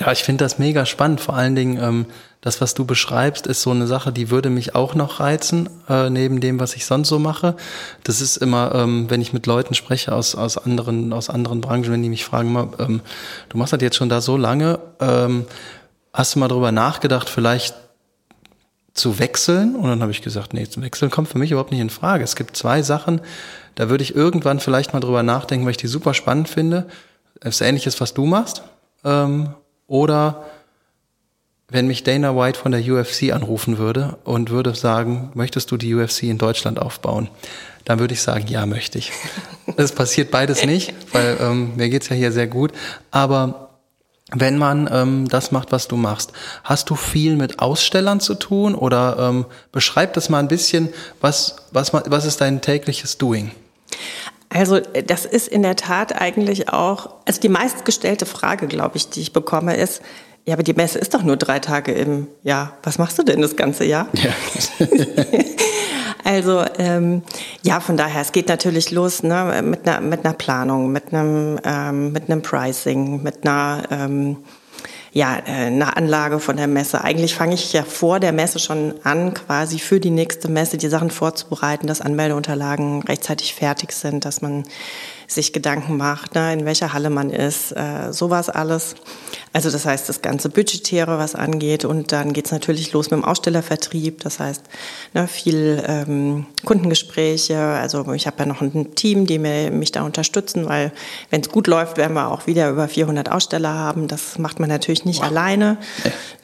Ja, 0.00 0.10
ich 0.10 0.24
finde 0.24 0.44
das 0.44 0.58
mega 0.58 0.84
spannend. 0.84 1.20
Vor 1.20 1.36
allen 1.36 1.54
Dingen, 1.54 1.80
ähm, 1.80 2.06
das, 2.42 2.60
was 2.60 2.74
du 2.74 2.84
beschreibst, 2.84 3.46
ist 3.46 3.62
so 3.62 3.70
eine 3.70 3.86
Sache, 3.86 4.12
die 4.12 4.28
würde 4.28 4.50
mich 4.50 4.74
auch 4.74 4.96
noch 4.96 5.20
reizen, 5.20 5.70
äh, 5.88 6.10
neben 6.10 6.40
dem, 6.40 6.58
was 6.58 6.74
ich 6.74 6.84
sonst 6.84 7.08
so 7.08 7.20
mache. 7.20 7.54
Das 8.02 8.20
ist 8.20 8.36
immer, 8.36 8.74
ähm, 8.74 9.08
wenn 9.08 9.22
ich 9.22 9.32
mit 9.32 9.46
Leuten 9.46 9.74
spreche 9.74 10.12
aus, 10.12 10.34
aus, 10.34 10.58
anderen, 10.58 11.12
aus 11.12 11.30
anderen 11.30 11.60
Branchen, 11.60 11.92
wenn 11.92 12.02
die 12.02 12.08
mich 12.08 12.24
fragen, 12.24 12.52
mal, 12.52 12.68
ähm, 12.80 13.00
du 13.48 13.58
machst 13.58 13.72
das 13.72 13.80
jetzt 13.80 13.96
schon 13.96 14.08
da 14.08 14.20
so 14.20 14.36
lange, 14.36 14.80
ähm, 14.98 15.46
hast 16.12 16.34
du 16.34 16.40
mal 16.40 16.48
drüber 16.48 16.72
nachgedacht, 16.72 17.30
vielleicht 17.30 17.76
zu 18.92 19.20
wechseln? 19.20 19.76
Und 19.76 19.88
dann 19.88 20.02
habe 20.02 20.10
ich 20.10 20.20
gesagt, 20.20 20.52
nee, 20.52 20.66
zu 20.66 20.82
wechseln 20.82 21.12
kommt 21.12 21.28
für 21.28 21.38
mich 21.38 21.52
überhaupt 21.52 21.70
nicht 21.70 21.80
in 21.80 21.90
Frage. 21.90 22.24
Es 22.24 22.34
gibt 22.34 22.56
zwei 22.56 22.82
Sachen, 22.82 23.20
da 23.76 23.88
würde 23.88 24.02
ich 24.02 24.16
irgendwann 24.16 24.58
vielleicht 24.58 24.92
mal 24.92 25.00
drüber 25.00 25.22
nachdenken, 25.22 25.64
weil 25.64 25.70
ich 25.70 25.76
die 25.76 25.86
super 25.86 26.12
spannend 26.12 26.48
finde. 26.48 26.88
Das 27.38 27.54
ist 27.54 27.60
ähnliches, 27.60 28.00
was 28.00 28.14
du 28.14 28.26
machst. 28.26 28.64
Ähm, 29.04 29.50
oder 29.86 30.44
wenn 31.72 31.86
mich 31.86 32.04
Dana 32.04 32.36
White 32.36 32.58
von 32.58 32.70
der 32.72 32.80
UFC 32.80 33.32
anrufen 33.32 33.78
würde 33.78 34.18
und 34.24 34.50
würde 34.50 34.74
sagen, 34.74 35.30
möchtest 35.34 35.70
du 35.70 35.76
die 35.76 35.94
UFC 35.94 36.24
in 36.24 36.38
Deutschland 36.38 36.78
aufbauen? 36.78 37.28
Dann 37.84 37.98
würde 37.98 38.14
ich 38.14 38.22
sagen, 38.22 38.46
ja, 38.46 38.66
möchte 38.66 38.98
ich. 38.98 39.12
Es 39.76 39.92
passiert 39.92 40.32
beides 40.32 40.66
nicht, 40.66 40.92
weil 41.12 41.38
ähm, 41.40 41.76
mir 41.76 41.88
geht's 41.88 42.08
ja 42.08 42.16
hier 42.16 42.32
sehr 42.32 42.48
gut. 42.48 42.72
Aber 43.12 43.70
wenn 44.34 44.58
man 44.58 44.90
ähm, 44.92 45.28
das 45.28 45.52
macht, 45.52 45.70
was 45.70 45.88
du 45.88 45.96
machst, 45.96 46.32
hast 46.64 46.90
du 46.90 46.96
viel 46.96 47.36
mit 47.36 47.60
Ausstellern 47.60 48.18
zu 48.18 48.34
tun 48.34 48.74
oder 48.74 49.16
ähm, 49.18 49.46
beschreib 49.70 50.14
das 50.14 50.28
mal 50.28 50.40
ein 50.40 50.48
bisschen, 50.48 50.88
was, 51.20 51.56
was, 51.70 51.92
was 51.92 52.24
ist 52.24 52.40
dein 52.40 52.60
tägliches 52.60 53.18
Doing? 53.18 53.52
Also 54.48 54.80
das 54.80 55.24
ist 55.24 55.48
in 55.48 55.62
der 55.62 55.76
Tat 55.76 56.20
eigentlich 56.20 56.68
auch, 56.68 57.14
also 57.24 57.40
die 57.40 57.48
meistgestellte 57.48 58.26
Frage, 58.26 58.66
glaube 58.66 58.96
ich, 58.96 59.08
die 59.08 59.20
ich 59.20 59.32
bekomme, 59.32 59.76
ist, 59.76 60.02
ja, 60.44 60.54
aber 60.54 60.62
die 60.62 60.72
Messe 60.72 60.98
ist 60.98 61.14
doch 61.14 61.22
nur 61.22 61.36
drei 61.36 61.60
Tage 61.60 61.92
im 61.92 62.26
Jahr. 62.42 62.76
Was 62.82 62.98
machst 62.98 63.18
du 63.18 63.22
denn 63.22 63.40
das 63.40 63.54
ganze 63.56 63.84
Jahr? 63.84 64.08
Ja. 64.14 64.32
also 66.24 66.64
ähm, 66.78 67.22
ja, 67.62 67.78
von 67.78 67.96
daher, 67.96 68.22
es 68.22 68.32
geht 68.32 68.48
natürlich 68.48 68.90
los 68.90 69.22
ne, 69.22 69.62
mit, 69.62 69.86
einer, 69.86 70.00
mit 70.00 70.24
einer 70.24 70.34
Planung, 70.34 70.90
mit 70.90 71.12
einem, 71.12 71.60
ähm, 71.62 72.12
mit 72.12 72.28
einem 72.28 72.42
Pricing, 72.42 73.22
mit 73.22 73.46
einer 73.46 73.84
ähm, 73.90 74.38
ja, 75.12 75.36
äh, 75.36 75.66
eine 75.66 75.96
Anlage 75.96 76.40
von 76.40 76.56
der 76.56 76.66
Messe. 76.66 77.04
Eigentlich 77.04 77.34
fange 77.34 77.54
ich 77.54 77.72
ja 77.72 77.82
vor 77.84 78.18
der 78.18 78.32
Messe 78.32 78.58
schon 78.58 78.94
an, 79.04 79.34
quasi 79.34 79.78
für 79.78 80.00
die 80.00 80.10
nächste 80.10 80.48
Messe 80.48 80.78
die 80.78 80.88
Sachen 80.88 81.10
vorzubereiten, 81.10 81.86
dass 81.86 82.00
Anmeldeunterlagen 82.00 83.02
rechtzeitig 83.02 83.54
fertig 83.54 83.92
sind, 83.92 84.24
dass 84.24 84.40
man 84.40 84.64
sich 85.34 85.52
Gedanken 85.52 85.96
macht, 85.96 86.34
ne, 86.34 86.52
in 86.52 86.64
welcher 86.64 86.92
Halle 86.92 87.10
man 87.10 87.30
ist, 87.30 87.72
äh, 87.72 88.12
sowas 88.12 88.48
alles. 88.48 88.94
Also 89.54 89.70
das 89.70 89.84
heißt, 89.84 90.08
das 90.08 90.22
ganze 90.22 90.48
Budgetäre, 90.48 91.18
was 91.18 91.34
angeht. 91.34 91.84
Und 91.84 92.12
dann 92.12 92.32
geht's 92.32 92.52
natürlich 92.52 92.92
los 92.92 93.10
mit 93.10 93.20
dem 93.20 93.24
Ausstellervertrieb. 93.24 94.20
Das 94.20 94.40
heißt, 94.40 94.62
ne, 95.12 95.28
viel 95.28 95.82
ähm, 95.86 96.46
Kundengespräche. 96.64 97.58
Also 97.58 98.10
ich 98.14 98.26
habe 98.26 98.38
ja 98.40 98.46
noch 98.46 98.62
ein 98.62 98.94
Team, 98.94 99.26
die 99.26 99.38
mir, 99.38 99.70
mich 99.70 99.92
da 99.92 100.02
unterstützen, 100.02 100.66
weil 100.68 100.92
wenn 101.30 101.42
es 101.42 101.50
gut 101.50 101.66
läuft, 101.66 101.98
werden 101.98 102.14
wir 102.14 102.30
auch 102.30 102.46
wieder 102.46 102.70
über 102.70 102.88
400 102.88 103.30
Aussteller 103.30 103.74
haben. 103.74 104.08
Das 104.08 104.38
macht 104.38 104.58
man 104.58 104.70
natürlich 104.70 105.04
nicht 105.04 105.20
wow. 105.20 105.28
alleine. 105.28 105.76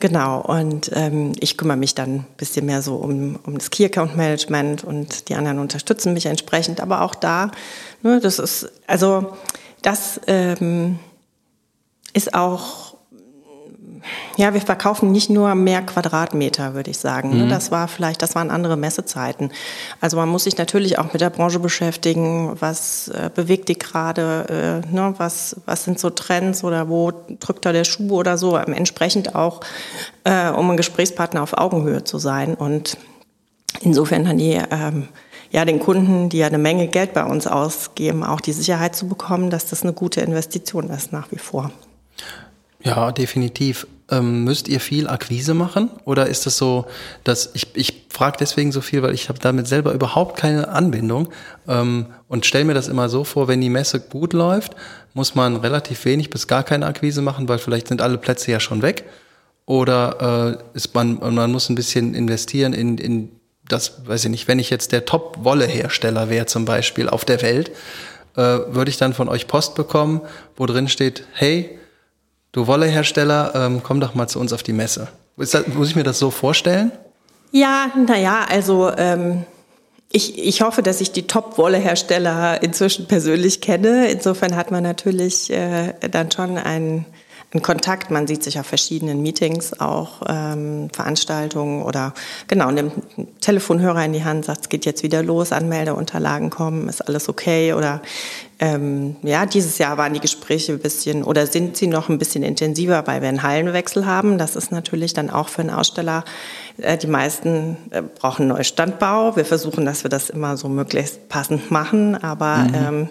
Genau. 0.00 0.40
Und 0.42 0.90
ähm, 0.94 1.32
ich 1.40 1.56
kümmere 1.56 1.78
mich 1.78 1.94
dann 1.94 2.16
ein 2.16 2.26
bisschen 2.36 2.66
mehr 2.66 2.82
so 2.82 2.96
um, 2.96 3.38
um 3.46 3.56
das 3.56 3.70
Key 3.70 3.86
Account 3.86 4.16
Management 4.16 4.84
und 4.84 5.30
die 5.30 5.34
anderen 5.34 5.58
unterstützen 5.60 6.12
mich 6.12 6.26
entsprechend. 6.26 6.80
Aber 6.80 7.00
auch 7.00 7.14
da, 7.14 7.50
ne, 8.02 8.20
das 8.20 8.38
ist, 8.38 8.70
also 8.86 9.36
das 9.82 10.20
ähm, 10.26 10.98
ist 12.12 12.34
auch 12.34 12.88
ja, 14.36 14.54
wir 14.54 14.60
verkaufen 14.60 15.12
nicht 15.12 15.30
nur 15.30 15.54
mehr 15.54 15.82
Quadratmeter, 15.82 16.74
würde 16.74 16.90
ich 16.90 16.98
sagen. 16.98 17.36
Ne? 17.36 17.44
Mhm. 17.44 17.48
Das 17.48 17.70
war 17.70 17.88
vielleicht, 17.88 18.22
das 18.22 18.34
waren 18.34 18.50
andere 18.50 18.76
Messezeiten. 18.76 19.50
Also 20.00 20.16
man 20.16 20.28
muss 20.28 20.44
sich 20.44 20.56
natürlich 20.56 20.98
auch 20.98 21.12
mit 21.12 21.20
der 21.20 21.30
Branche 21.30 21.58
beschäftigen. 21.58 22.56
Was 22.60 23.08
äh, 23.08 23.30
bewegt 23.34 23.68
die 23.68 23.78
gerade? 23.78 24.82
Äh, 24.88 24.94
ne? 24.94 25.14
was, 25.18 25.56
was 25.66 25.84
sind 25.84 25.98
so 25.98 26.10
Trends 26.10 26.64
oder 26.64 26.88
wo 26.88 27.12
drückt 27.40 27.66
da 27.66 27.72
der 27.72 27.84
Schuh 27.84 28.12
oder 28.12 28.38
so? 28.38 28.56
Entsprechend 28.56 29.34
auch, 29.34 29.60
äh, 30.24 30.50
um 30.50 30.70
ein 30.70 30.76
Gesprächspartner 30.76 31.42
auf 31.42 31.56
Augenhöhe 31.56 32.04
zu 32.04 32.18
sein. 32.18 32.54
Und 32.54 32.96
insofern 33.80 34.24
dann 34.24 34.38
die, 34.38 34.60
ähm, 34.70 35.08
ja, 35.50 35.64
den 35.64 35.80
Kunden, 35.80 36.28
die 36.28 36.38
ja 36.38 36.46
eine 36.46 36.58
Menge 36.58 36.88
Geld 36.88 37.14
bei 37.14 37.24
uns 37.24 37.46
ausgeben, 37.46 38.22
auch 38.22 38.40
die 38.40 38.52
Sicherheit 38.52 38.94
zu 38.94 39.08
bekommen, 39.08 39.50
dass 39.50 39.66
das 39.66 39.82
eine 39.82 39.92
gute 39.92 40.20
Investition 40.20 40.90
ist 40.90 41.12
nach 41.12 41.30
wie 41.30 41.38
vor. 41.38 41.70
Ja, 42.82 43.12
definitiv. 43.12 43.86
Ähm, 44.10 44.44
müsst 44.44 44.68
ihr 44.68 44.80
viel 44.80 45.08
Akquise 45.08 45.52
machen? 45.52 45.90
Oder 46.04 46.26
ist 46.28 46.46
es 46.46 46.56
so, 46.56 46.86
dass 47.24 47.50
ich, 47.54 47.66
ich 47.74 48.06
frage 48.08 48.38
deswegen 48.40 48.72
so 48.72 48.80
viel, 48.80 49.02
weil 49.02 49.12
ich 49.12 49.28
habe 49.28 49.38
damit 49.38 49.66
selber 49.66 49.92
überhaupt 49.92 50.38
keine 50.38 50.68
Anbindung 50.68 51.28
ähm, 51.66 52.06
und 52.26 52.46
stelle 52.46 52.64
mir 52.64 52.74
das 52.74 52.88
immer 52.88 53.08
so 53.08 53.24
vor, 53.24 53.48
wenn 53.48 53.60
die 53.60 53.68
Messe 53.68 54.00
gut 54.00 54.32
läuft, 54.32 54.76
muss 55.12 55.34
man 55.34 55.56
relativ 55.56 56.04
wenig 56.04 56.30
bis 56.30 56.46
gar 56.46 56.62
keine 56.62 56.86
Akquise 56.86 57.20
machen, 57.20 57.48
weil 57.48 57.58
vielleicht 57.58 57.88
sind 57.88 58.00
alle 58.00 58.16
Plätze 58.16 58.50
ja 58.50 58.60
schon 58.60 58.82
weg. 58.82 59.04
Oder 59.66 60.58
äh, 60.72 60.76
ist 60.76 60.94
man, 60.94 61.18
man 61.18 61.52
muss 61.52 61.68
ein 61.68 61.74
bisschen 61.74 62.14
investieren 62.14 62.72
in, 62.72 62.96
in 62.96 63.37
das, 63.68 64.06
weiß 64.06 64.24
ich 64.24 64.30
nicht, 64.30 64.48
wenn 64.48 64.58
ich 64.58 64.70
jetzt 64.70 64.92
der 64.92 65.04
Top-Wolle-Hersteller 65.04 66.28
wäre 66.30 66.46
zum 66.46 66.64
Beispiel 66.64 67.08
auf 67.08 67.24
der 67.24 67.42
Welt, 67.42 67.70
äh, 68.36 68.40
würde 68.40 68.90
ich 68.90 68.96
dann 68.96 69.14
von 69.14 69.28
euch 69.28 69.46
Post 69.46 69.74
bekommen, 69.74 70.20
wo 70.56 70.66
drin 70.66 70.88
steht, 70.88 71.24
hey, 71.32 71.78
du 72.52 72.66
Wollehersteller, 72.66 73.52
ähm, 73.54 73.82
komm 73.82 74.00
doch 74.00 74.14
mal 74.14 74.28
zu 74.28 74.38
uns 74.40 74.52
auf 74.52 74.62
die 74.62 74.72
Messe. 74.72 75.08
Das, 75.36 75.66
muss 75.68 75.88
ich 75.88 75.96
mir 75.96 76.04
das 76.04 76.18
so 76.18 76.30
vorstellen? 76.30 76.92
Ja, 77.52 77.90
naja, 78.06 78.46
also 78.48 78.90
ähm, 78.96 79.44
ich, 80.10 80.38
ich 80.38 80.62
hoffe, 80.62 80.82
dass 80.82 81.00
ich 81.00 81.12
die 81.12 81.26
Top-Wollehersteller 81.26 82.62
inzwischen 82.62 83.06
persönlich 83.06 83.60
kenne. 83.60 84.08
Insofern 84.08 84.56
hat 84.56 84.70
man 84.70 84.82
natürlich 84.82 85.50
äh, 85.50 85.94
dann 86.10 86.30
schon 86.30 86.58
einen 86.58 87.06
in 87.50 87.62
Kontakt. 87.62 88.10
Man 88.10 88.26
sieht 88.26 88.42
sich 88.42 88.60
auf 88.60 88.66
verschiedenen 88.66 89.22
Meetings, 89.22 89.80
auch 89.80 90.22
ähm, 90.28 90.90
Veranstaltungen 90.92 91.82
oder 91.82 92.12
genau, 92.46 92.70
nimmt 92.70 92.92
einen 93.16 93.40
Telefonhörer 93.40 94.04
in 94.04 94.12
die 94.12 94.24
Hand, 94.24 94.44
sagt, 94.44 94.62
es 94.62 94.68
geht 94.68 94.84
jetzt 94.84 95.02
wieder 95.02 95.22
los, 95.22 95.52
Anmeldeunterlagen 95.52 96.50
kommen, 96.50 96.88
ist 96.88 97.00
alles 97.00 97.28
okay 97.28 97.72
oder 97.72 98.02
ähm, 98.60 99.16
ja, 99.22 99.46
dieses 99.46 99.78
Jahr 99.78 99.96
waren 99.98 100.12
die 100.12 100.20
Gespräche 100.20 100.72
ein 100.72 100.80
bisschen 100.80 101.22
oder 101.22 101.46
sind 101.46 101.76
sie 101.76 101.86
noch 101.86 102.08
ein 102.08 102.18
bisschen 102.18 102.42
intensiver, 102.42 103.06
weil 103.06 103.22
wir 103.22 103.28
einen 103.28 103.42
Hallenwechsel 103.42 104.04
haben. 104.04 104.36
Das 104.36 104.56
ist 104.56 104.72
natürlich 104.72 105.14
dann 105.14 105.30
auch 105.30 105.48
für 105.48 105.62
einen 105.62 105.70
Aussteller 105.70 106.24
die 106.78 107.06
meisten 107.08 107.76
äh, 107.90 108.02
brauchen 108.02 108.46
Neustandbau. 108.46 109.34
Wir 109.34 109.44
versuchen, 109.44 109.84
dass 109.84 110.04
wir 110.04 110.10
das 110.10 110.30
immer 110.30 110.56
so 110.56 110.68
möglichst 110.68 111.28
passend 111.28 111.70
machen. 111.72 112.14
Aber 112.22 112.58
mhm. 112.58 112.74
ähm, 112.74 113.08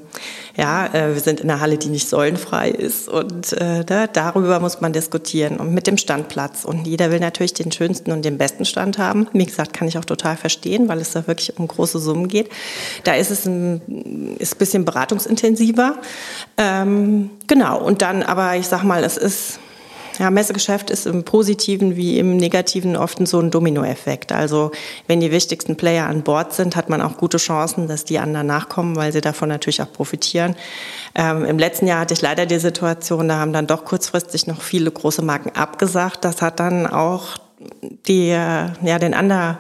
ja, 0.55 0.85
äh, 0.87 1.13
wir 1.13 1.19
sind 1.19 1.41
in 1.41 1.51
einer 1.51 1.59
Halle, 1.59 1.77
die 1.77 1.89
nicht 1.89 2.07
säulenfrei 2.07 2.69
ist. 2.69 3.09
Und 3.09 3.51
äh, 3.53 3.83
da, 3.83 4.07
darüber 4.07 4.61
muss 4.61 4.79
man 4.79 4.93
diskutieren. 4.93 5.57
Und 5.57 5.73
mit 5.73 5.85
dem 5.85 5.97
Standplatz. 5.97 6.63
Und 6.63 6.87
jeder 6.87 7.11
will 7.11 7.19
natürlich 7.19 7.53
den 7.53 7.71
schönsten 7.71 8.11
und 8.11 8.23
den 8.23 8.37
besten 8.37 8.63
Stand 8.63 8.97
haben. 8.97 9.27
Wie 9.33 9.45
gesagt, 9.45 9.73
kann 9.73 9.87
ich 9.87 9.97
auch 9.97 10.05
total 10.05 10.37
verstehen, 10.37 10.87
weil 10.87 10.99
es 10.99 11.11
da 11.11 11.27
wirklich 11.27 11.59
um 11.59 11.67
große 11.67 11.99
Summen 11.99 12.29
geht. 12.29 12.49
Da 13.03 13.15
ist 13.15 13.31
es 13.31 13.45
ein, 13.45 14.35
ist 14.39 14.55
ein 14.55 14.59
bisschen 14.59 14.85
beratungsintensiver. 14.85 15.97
Ähm, 16.57 17.31
genau. 17.47 17.81
Und 17.83 18.01
dann, 18.01 18.23
aber 18.23 18.55
ich 18.55 18.67
sag 18.67 18.83
mal, 18.83 19.03
es 19.03 19.17
ist 19.17 19.59
ja, 20.19 20.31
Messegeschäft 20.31 20.89
ist 20.89 21.05
im 21.05 21.23
Positiven 21.23 21.95
wie 21.95 22.17
im 22.17 22.37
Negativen 22.37 22.95
oft 22.95 23.25
so 23.27 23.39
ein 23.39 23.51
Dominoeffekt. 23.51 24.31
Also 24.31 24.71
wenn 25.07 25.19
die 25.19 25.31
wichtigsten 25.31 25.75
Player 25.75 26.07
an 26.07 26.23
Bord 26.23 26.53
sind, 26.53 26.75
hat 26.75 26.89
man 26.89 27.01
auch 27.01 27.17
gute 27.17 27.37
Chancen, 27.37 27.87
dass 27.87 28.03
die 28.03 28.19
anderen 28.19 28.47
nachkommen, 28.47 28.95
weil 28.95 29.11
sie 29.11 29.21
davon 29.21 29.49
natürlich 29.49 29.81
auch 29.81 29.91
profitieren. 29.91 30.55
Ähm, 31.15 31.45
Im 31.45 31.59
letzten 31.59 31.87
Jahr 31.87 31.99
hatte 32.01 32.13
ich 32.13 32.21
leider 32.21 32.45
die 32.45 32.59
Situation, 32.59 33.27
da 33.27 33.37
haben 33.37 33.53
dann 33.53 33.67
doch 33.67 33.85
kurzfristig 33.85 34.47
noch 34.47 34.61
viele 34.61 34.91
große 34.91 35.21
Marken 35.21 35.51
abgesagt. 35.55 36.25
Das 36.25 36.41
hat 36.41 36.59
dann 36.59 36.87
auch 36.87 37.37
die, 38.07 38.29
ja, 38.29 38.99
den 38.99 39.13
anderen 39.13 39.57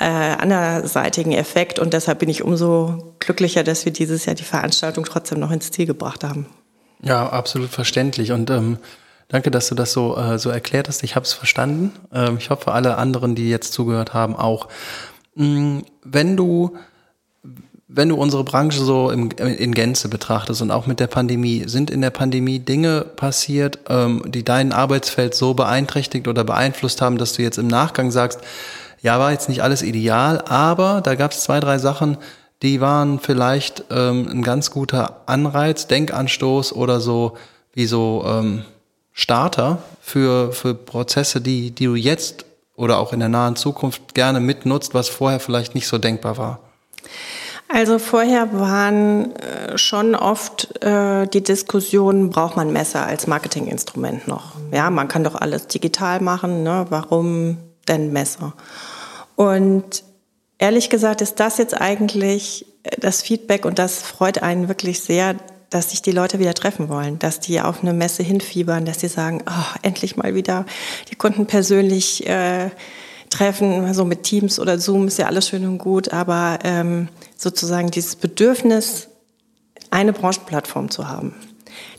äh, 0.00 0.04
anderseitigen 0.04 1.32
Effekt 1.32 1.78
und 1.78 1.94
deshalb 1.94 2.18
bin 2.18 2.28
ich 2.28 2.42
umso 2.42 3.14
glücklicher, 3.20 3.62
dass 3.62 3.84
wir 3.84 3.92
dieses 3.92 4.26
Jahr 4.26 4.34
die 4.34 4.42
Veranstaltung 4.44 5.04
trotzdem 5.04 5.38
noch 5.38 5.52
ins 5.52 5.70
Ziel 5.70 5.86
gebracht 5.86 6.24
haben. 6.24 6.46
Ja, 7.00 7.28
absolut 7.28 7.70
verständlich 7.70 8.32
und 8.32 8.50
ähm 8.50 8.78
Danke, 9.28 9.50
dass 9.50 9.68
du 9.68 9.74
das 9.74 9.92
so, 9.92 10.16
äh, 10.16 10.38
so 10.38 10.50
erklärt 10.50 10.88
hast. 10.88 11.02
Ich 11.02 11.16
habe 11.16 11.24
es 11.24 11.32
verstanden. 11.32 11.92
Ähm, 12.12 12.36
ich 12.38 12.50
hoffe, 12.50 12.72
alle 12.72 12.96
anderen, 12.98 13.34
die 13.34 13.48
jetzt 13.48 13.72
zugehört 13.72 14.14
haben, 14.14 14.36
auch. 14.36 14.68
Mm, 15.34 15.80
wenn 16.04 16.36
du, 16.36 16.76
wenn 17.88 18.08
du 18.08 18.16
unsere 18.16 18.44
Branche 18.44 18.82
so 18.82 19.10
im, 19.10 19.30
in 19.30 19.74
Gänze 19.74 20.08
betrachtest 20.08 20.62
und 20.62 20.70
auch 20.70 20.86
mit 20.86 21.00
der 21.00 21.06
Pandemie, 21.06 21.64
sind 21.66 21.90
in 21.90 22.00
der 22.00 22.10
Pandemie 22.10 22.58
Dinge 22.58 23.02
passiert, 23.02 23.78
ähm, 23.88 24.22
die 24.26 24.44
dein 24.44 24.72
Arbeitsfeld 24.72 25.34
so 25.34 25.54
beeinträchtigt 25.54 26.28
oder 26.28 26.44
beeinflusst 26.44 27.00
haben, 27.00 27.18
dass 27.18 27.32
du 27.32 27.42
jetzt 27.42 27.58
im 27.58 27.68
Nachgang 27.68 28.10
sagst, 28.10 28.40
ja, 29.00 29.18
war 29.18 29.32
jetzt 29.32 29.48
nicht 29.48 29.62
alles 29.62 29.82
ideal, 29.82 30.42
aber 30.48 31.02
da 31.02 31.14
gab 31.14 31.32
es 31.32 31.42
zwei, 31.42 31.60
drei 31.60 31.78
Sachen, 31.78 32.16
die 32.62 32.80
waren 32.80 33.18
vielleicht 33.18 33.84
ähm, 33.90 34.28
ein 34.30 34.42
ganz 34.42 34.70
guter 34.70 35.20
Anreiz, 35.26 35.86
Denkanstoß 35.86 36.72
oder 36.72 37.00
so, 37.00 37.36
wie 37.74 37.84
so, 37.84 38.24
ähm, 38.26 38.64
Starter 39.16 39.78
für, 40.00 40.52
für 40.52 40.74
Prozesse, 40.74 41.40
die, 41.40 41.70
die 41.70 41.84
du 41.86 41.94
jetzt 41.94 42.44
oder 42.74 42.98
auch 42.98 43.12
in 43.12 43.20
der 43.20 43.28
nahen 43.28 43.54
Zukunft 43.54 44.14
gerne 44.14 44.40
mitnutzt, 44.40 44.92
was 44.92 45.08
vorher 45.08 45.38
vielleicht 45.38 45.76
nicht 45.76 45.86
so 45.86 45.98
denkbar 45.98 46.36
war? 46.36 46.58
Also 47.68 47.98
vorher 47.98 48.52
waren 48.58 49.36
äh, 49.36 49.78
schon 49.78 50.14
oft 50.14 50.82
äh, 50.84 51.26
die 51.28 51.42
Diskussionen, 51.42 52.30
braucht 52.30 52.56
man 52.56 52.72
Messer 52.72 53.06
als 53.06 53.26
Marketinginstrument 53.26 54.28
noch? 54.28 54.52
Ja, 54.72 54.90
man 54.90 55.08
kann 55.08 55.24
doch 55.24 55.36
alles 55.36 55.68
digital 55.68 56.20
machen, 56.20 56.64
ne? 56.64 56.86
warum 56.90 57.58
denn 57.88 58.12
Messer? 58.12 58.52
Und 59.36 60.02
ehrlich 60.58 60.90
gesagt 60.90 61.20
ist 61.20 61.40
das 61.40 61.58
jetzt 61.58 61.80
eigentlich 61.80 62.66
äh, 62.82 62.90
das 62.98 63.22
Feedback 63.22 63.64
und 63.64 63.78
das 63.78 64.02
freut 64.02 64.42
einen 64.42 64.68
wirklich 64.68 65.00
sehr, 65.00 65.36
dass 65.74 65.90
sich 65.90 66.02
die 66.02 66.12
Leute 66.12 66.38
wieder 66.38 66.54
treffen 66.54 66.88
wollen, 66.88 67.18
dass 67.18 67.40
die 67.40 67.60
auf 67.60 67.82
eine 67.82 67.92
Messe 67.92 68.22
hinfiebern, 68.22 68.84
dass 68.84 69.00
sie 69.00 69.08
sagen, 69.08 69.42
oh, 69.44 69.78
endlich 69.82 70.16
mal 70.16 70.36
wieder 70.36 70.66
die 71.10 71.16
Kunden 71.16 71.46
persönlich 71.46 72.24
äh, 72.28 72.70
treffen, 73.28 73.92
so 73.92 74.04
mit 74.04 74.22
Teams 74.22 74.60
oder 74.60 74.78
Zoom 74.78 75.08
ist 75.08 75.18
ja 75.18 75.26
alles 75.26 75.48
schön 75.48 75.66
und 75.66 75.78
gut, 75.78 76.12
aber 76.12 76.60
ähm, 76.62 77.08
sozusagen 77.36 77.90
dieses 77.90 78.14
Bedürfnis, 78.14 79.08
eine 79.90 80.12
Branchenplattform 80.12 80.90
zu 80.90 81.08
haben. 81.08 81.34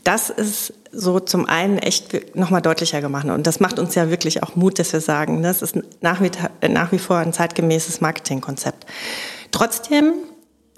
Das 0.04 0.30
ist 0.30 0.72
so 0.90 1.20
zum 1.20 1.46
einen 1.46 1.76
echt 1.78 2.34
nochmal 2.34 2.62
deutlicher 2.62 3.02
gemacht. 3.02 3.26
Und 3.26 3.46
das 3.46 3.60
macht 3.60 3.78
uns 3.78 3.94
ja 3.94 4.08
wirklich 4.08 4.42
auch 4.42 4.56
Mut, 4.56 4.78
dass 4.78 4.94
wir 4.94 5.00
sagen, 5.00 5.42
das 5.42 5.60
ist 5.60 5.76
nach 6.00 6.22
wie, 6.22 6.30
nach 6.66 6.92
wie 6.92 6.98
vor 6.98 7.18
ein 7.18 7.34
zeitgemäßes 7.34 8.00
Marketingkonzept. 8.00 8.86
Trotzdem 9.50 10.14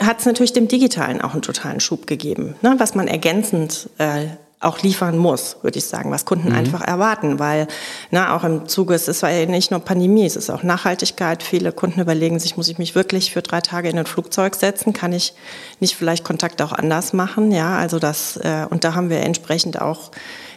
hat 0.00 0.20
es 0.20 0.26
natürlich 0.26 0.52
dem 0.52 0.68
Digitalen 0.68 1.20
auch 1.20 1.32
einen 1.32 1.42
totalen 1.42 1.80
Schub 1.80 2.06
gegeben, 2.06 2.54
ne, 2.62 2.74
was 2.78 2.94
man 2.94 3.08
ergänzend 3.08 3.90
äh, 3.98 4.26
auch 4.60 4.82
liefern 4.82 5.16
muss, 5.16 5.56
würde 5.62 5.78
ich 5.78 5.86
sagen, 5.86 6.10
was 6.10 6.24
Kunden 6.24 6.48
mhm. 6.48 6.54
einfach 6.56 6.80
erwarten, 6.80 7.38
weil 7.38 7.68
ne, 8.10 8.32
auch 8.32 8.42
im 8.42 8.66
Zuge, 8.66 8.94
es 8.94 9.06
ist 9.06 9.22
ja 9.22 9.46
nicht 9.46 9.70
nur 9.70 9.80
Pandemie, 9.80 10.26
es 10.26 10.34
ist 10.34 10.50
auch 10.50 10.64
Nachhaltigkeit. 10.64 11.44
Viele 11.44 11.70
Kunden 11.70 12.00
überlegen 12.00 12.40
sich, 12.40 12.56
muss 12.56 12.68
ich 12.68 12.78
mich 12.78 12.96
wirklich 12.96 13.32
für 13.32 13.42
drei 13.42 13.60
Tage 13.60 13.88
in 13.88 13.98
ein 13.98 14.06
Flugzeug 14.06 14.56
setzen? 14.56 14.92
Kann 14.92 15.12
ich 15.12 15.34
nicht 15.78 15.94
vielleicht 15.94 16.24
Kontakte 16.24 16.64
auch 16.64 16.72
anders 16.72 17.12
machen? 17.12 17.52
Ja, 17.52 17.76
also 17.76 18.00
das, 18.00 18.36
äh, 18.38 18.66
und 18.68 18.82
da 18.82 18.94
haben 18.94 19.10
wir 19.10 19.20
entsprechend 19.20 19.80
auch 19.80 20.10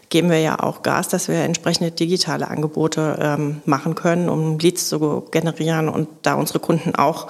geben 0.10 0.30
wir 0.30 0.40
ja 0.40 0.60
auch 0.60 0.84
Gas, 0.84 1.08
dass 1.08 1.30
wir 1.30 1.38
entsprechende 1.38 1.90
digitale 1.90 2.50
Angebote 2.50 3.18
ähm, 3.22 3.62
machen 3.66 3.96
können, 3.96 4.28
um 4.28 4.60
Leads 4.60 4.90
zu 4.90 5.26
generieren 5.32 5.88
und 5.88 6.10
da 6.22 6.34
unsere 6.34 6.60
Kunden 6.60 6.96
auch 6.96 7.28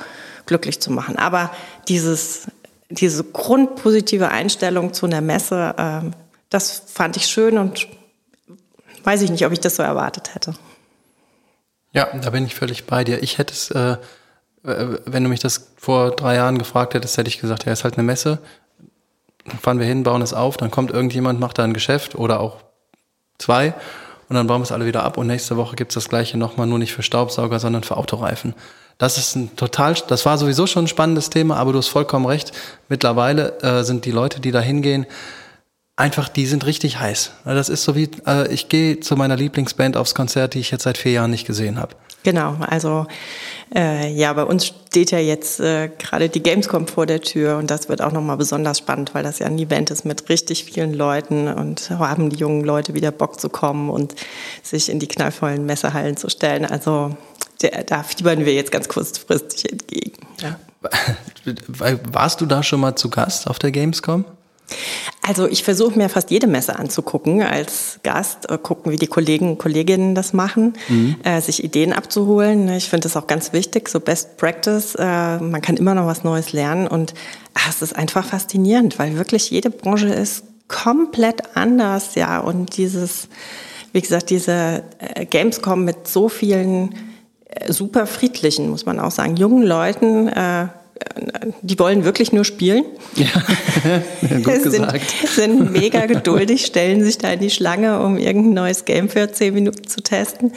glücklich 0.52 0.82
zu 0.82 0.92
machen. 0.92 1.16
Aber 1.16 1.50
dieses, 1.88 2.48
diese 2.90 3.24
grundpositive 3.24 4.28
Einstellung 4.28 4.94
zu 4.94 5.06
einer 5.06 5.22
Messe, 5.22 5.74
äh, 5.78 6.12
das 6.50 6.84
fand 6.88 7.16
ich 7.16 7.28
schön 7.28 7.58
und 7.58 7.88
weiß 9.06 9.22
ich 9.22 9.32
nicht, 9.32 9.46
ob 9.46 9.54
ich 9.54 9.62
das 9.62 9.78
so 9.78 9.84
erwartet 9.84 10.36
hätte. 10.36 10.54
Ja, 11.94 12.08
da 12.22 12.30
bin 12.32 12.46
ich 12.46 12.54
völlig 12.54 12.86
bei 12.86 13.06
dir. 13.06 13.24
Ich 13.24 13.38
hätte 13.38 13.54
es, 13.54 13.72
äh, 13.72 13.96
äh, 14.66 15.00
wenn 15.06 15.24
du 15.24 15.30
mich 15.30 15.40
das 15.40 15.72
vor 15.78 16.12
drei 16.12 16.36
Jahren 16.36 16.58
gefragt 16.58 16.96
hättest, 16.96 17.18
hätte 17.18 17.30
ich 17.30 17.40
gesagt, 17.40 17.66
ja, 17.66 17.72
ist 17.72 17.86
halt 17.86 17.94
eine 17.94 18.04
Messe. 18.04 18.40
Dann 19.46 19.58
fahren 19.58 19.80
wir 19.80 19.86
hin, 19.86 20.04
bauen 20.04 20.22
es 20.22 20.34
auf, 20.34 20.58
dann 20.58 20.70
kommt 20.70 20.92
irgendjemand, 20.92 21.40
macht 21.40 21.60
da 21.60 21.64
ein 21.64 21.74
Geschäft 21.74 22.16
oder 22.16 22.42
auch 22.42 22.58
zwei 23.38 23.74
und 24.28 24.36
dann 24.36 24.48
bauen 24.48 24.60
wir 24.60 24.66
es 24.66 24.74
alle 24.74 24.86
wieder 24.86 25.04
ab 25.04 25.18
und 25.18 25.28
nächste 25.28 25.56
Woche 25.56 25.78
gibt 25.78 25.92
es 25.92 25.96
das 25.96 26.10
gleiche 26.10 26.38
nochmal, 26.38 26.68
nur 26.68 26.78
nicht 26.78 26.94
für 26.94 27.04
Staubsauger, 27.04 27.60
sondern 27.60 27.84
für 27.84 27.96
Autoreifen. 27.96 28.54
Das 29.02 29.18
ist 29.18 29.36
ein 29.36 29.56
total, 29.56 29.96
das 30.10 30.28
war 30.28 30.38
sowieso 30.38 30.68
schon 30.68 30.86
ein 30.86 30.88
spannendes 30.88 31.32
Thema, 31.32 31.58
aber 31.58 31.72
du 31.72 31.80
hast 31.80 31.88
vollkommen 31.88 32.28
recht. 32.28 32.52
Mittlerweile 32.88 33.60
äh, 33.64 33.84
sind 33.84 34.06
die 34.06 34.12
Leute, 34.12 34.40
die 34.40 34.52
da 34.52 34.60
hingehen, 34.60 35.08
einfach, 35.96 36.30
die 36.30 36.46
sind 36.46 36.68
richtig 36.68 37.00
heiß. 37.00 37.32
Das 37.44 37.70
ist 37.70 37.84
so 37.84 37.96
wie, 37.96 38.12
äh, 38.28 38.54
ich 38.54 38.70
gehe 38.70 39.00
zu 39.00 39.16
meiner 39.16 39.36
Lieblingsband 39.36 39.98
aufs 39.98 40.14
Konzert, 40.14 40.54
die 40.54 40.60
ich 40.60 40.70
jetzt 40.70 40.84
seit 40.84 41.00
vier 41.00 41.14
Jahren 41.14 41.32
nicht 41.32 41.48
gesehen 41.48 41.80
habe. 41.80 41.96
Genau, 42.22 42.58
also 42.60 43.08
äh, 43.74 44.14
ja, 44.14 44.32
bei 44.34 44.44
uns 44.44 44.68
steht 44.68 45.10
ja 45.10 45.18
jetzt 45.18 45.60
äh, 45.60 45.90
gerade 45.98 46.30
die 46.30 46.44
Gamescom 46.44 46.86
vor 46.86 47.08
der 47.08 47.22
Tür 47.22 47.58
und 47.58 47.72
das 47.72 47.90
wird 47.90 48.04
auch 48.04 48.12
nochmal 48.12 48.38
besonders 48.38 48.78
spannend, 48.78 49.16
weil 49.16 49.24
das 49.24 49.40
ja 49.40 49.48
ein 49.48 49.58
Event 49.58 49.90
ist 49.90 50.06
mit 50.06 50.30
richtig 50.30 50.66
vielen 50.66 50.94
Leuten 50.94 51.48
und 51.48 51.90
haben 51.90 52.30
die 52.30 52.36
jungen 52.36 52.64
Leute 52.64 52.94
wieder 52.94 53.10
Bock 53.10 53.40
zu 53.40 53.50
kommen 53.50 53.90
und 53.90 54.14
sich 54.62 54.90
in 54.90 55.00
die 55.00 55.08
knallvollen 55.08 55.66
Messehallen 55.66 56.16
zu 56.16 56.30
stellen. 56.30 56.66
Also 56.66 57.18
der, 57.64 57.84
da 57.84 58.04
fiebern 58.04 58.46
wir 58.46 58.54
jetzt 58.54 58.72
ganz 58.72 58.88
kurzfristig 58.88 59.72
entgegen. 59.72 60.28
Ja. 60.42 60.60
Warst 62.12 62.42
du 62.42 62.46
da 62.46 62.64
schon 62.64 62.80
mal 62.80 62.96
zu 62.96 63.10
Gast 63.10 63.48
auf 63.48 63.60
der 63.60 63.72
Gamescom? 63.72 64.26
Also 65.22 65.48
ich 65.48 65.64
versuche 65.64 65.98
mir 65.98 66.10
fast 66.10 66.32
jede 66.32 66.48
Messe 66.48 66.78
anzugucken 66.78 67.42
als 67.42 68.00
Gast, 68.04 68.50
äh, 68.50 68.58
gucken, 68.58 68.92
wie 68.92 68.98
die 68.98 69.08
Kollegen 69.08 69.52
und 69.52 69.58
Kolleginnen 69.58 70.16
das 70.16 70.34
machen, 70.34 70.74
mhm. 70.88 71.18
äh, 71.24 71.42
sich 71.42 71.64
Ideen 71.64 71.94
abzuholen. 71.94 72.70
Ich 72.70 72.90
finde 72.90 73.04
das 73.04 73.18
auch 73.18 73.28
ganz 73.28 73.54
wichtig, 73.54 73.90
so 73.90 74.00
Best 74.00 74.38
Practice. 74.38 74.96
Äh, 74.96 75.40
man 75.40 75.62
kann 75.62 75.78
immer 75.78 75.94
noch 75.94 76.08
was 76.08 76.24
Neues 76.24 76.54
lernen 76.54 76.88
und 76.88 77.14
ach, 77.54 77.70
es 77.70 77.82
ist 77.82 77.96
einfach 77.96 78.26
faszinierend, 78.26 78.98
weil 78.98 79.16
wirklich 79.18 79.52
jede 79.52 79.70
Branche 79.70 80.08
ist 80.08 80.44
komplett 80.68 81.56
anders, 81.56 82.16
ja. 82.16 82.40
Und 82.40 82.78
dieses, 82.78 83.28
wie 83.92 84.02
gesagt, 84.02 84.30
diese 84.30 84.84
äh, 85.00 85.26
Gamescom 85.26 85.84
mit 85.84 86.08
so 86.08 86.30
vielen 86.30 86.96
super 87.68 88.08
friedlichen, 88.08 88.70
muss 88.70 88.86
man 88.86 89.00
auch 89.00 89.12
sagen, 89.12 89.36
jungen 89.36 89.64
Leuten, 89.64 90.28
äh, 90.28 90.68
die 91.62 91.78
wollen 91.80 92.04
wirklich 92.04 92.32
nur 92.32 92.46
spielen. 92.46 92.86
Ja, 93.16 93.28
gut 94.44 94.64
gesagt. 94.64 95.10
Sind, 95.10 95.30
sind 95.60 95.72
mega 95.72 96.06
geduldig, 96.06 96.66
stellen 96.66 97.04
sich 97.04 97.18
da 97.18 97.32
in 97.32 97.40
die 97.40 97.50
Schlange, 97.50 98.02
um 98.02 98.18
irgendein 98.18 98.54
neues 98.54 98.86
Game 98.86 99.10
für 99.10 99.32
zehn 99.32 99.54
Minuten 99.54 99.88
zu 99.88 100.02
testen. 100.02 100.54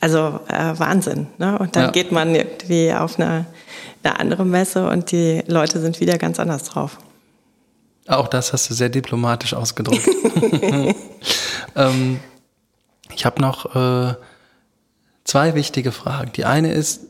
Also 0.00 0.40
äh, 0.48 0.78
Wahnsinn. 0.78 1.26
Ne? 1.38 1.58
Und 1.58 1.76
dann 1.76 1.86
ja. 1.86 1.90
geht 1.90 2.12
man 2.12 2.34
irgendwie 2.34 2.92
auf 2.92 3.18
eine, 3.18 3.46
eine 4.02 4.18
andere 4.18 4.44
Messe 4.44 4.88
und 4.88 5.10
die 5.12 5.42
Leute 5.46 5.80
sind 5.80 6.00
wieder 6.00 6.16
ganz 6.16 6.40
anders 6.40 6.64
drauf. 6.64 6.98
Auch 8.08 8.28
das 8.28 8.52
hast 8.52 8.70
du 8.70 8.74
sehr 8.74 8.88
diplomatisch 8.88 9.52
ausgedrückt. 9.52 10.08
ähm, 11.76 12.20
ich 13.14 13.26
habe 13.26 13.42
noch 13.42 13.74
äh, 13.74 14.14
zwei 15.26 15.54
wichtige 15.54 15.92
Fragen. 15.92 16.32
Die 16.32 16.44
eine 16.44 16.72
ist, 16.72 17.02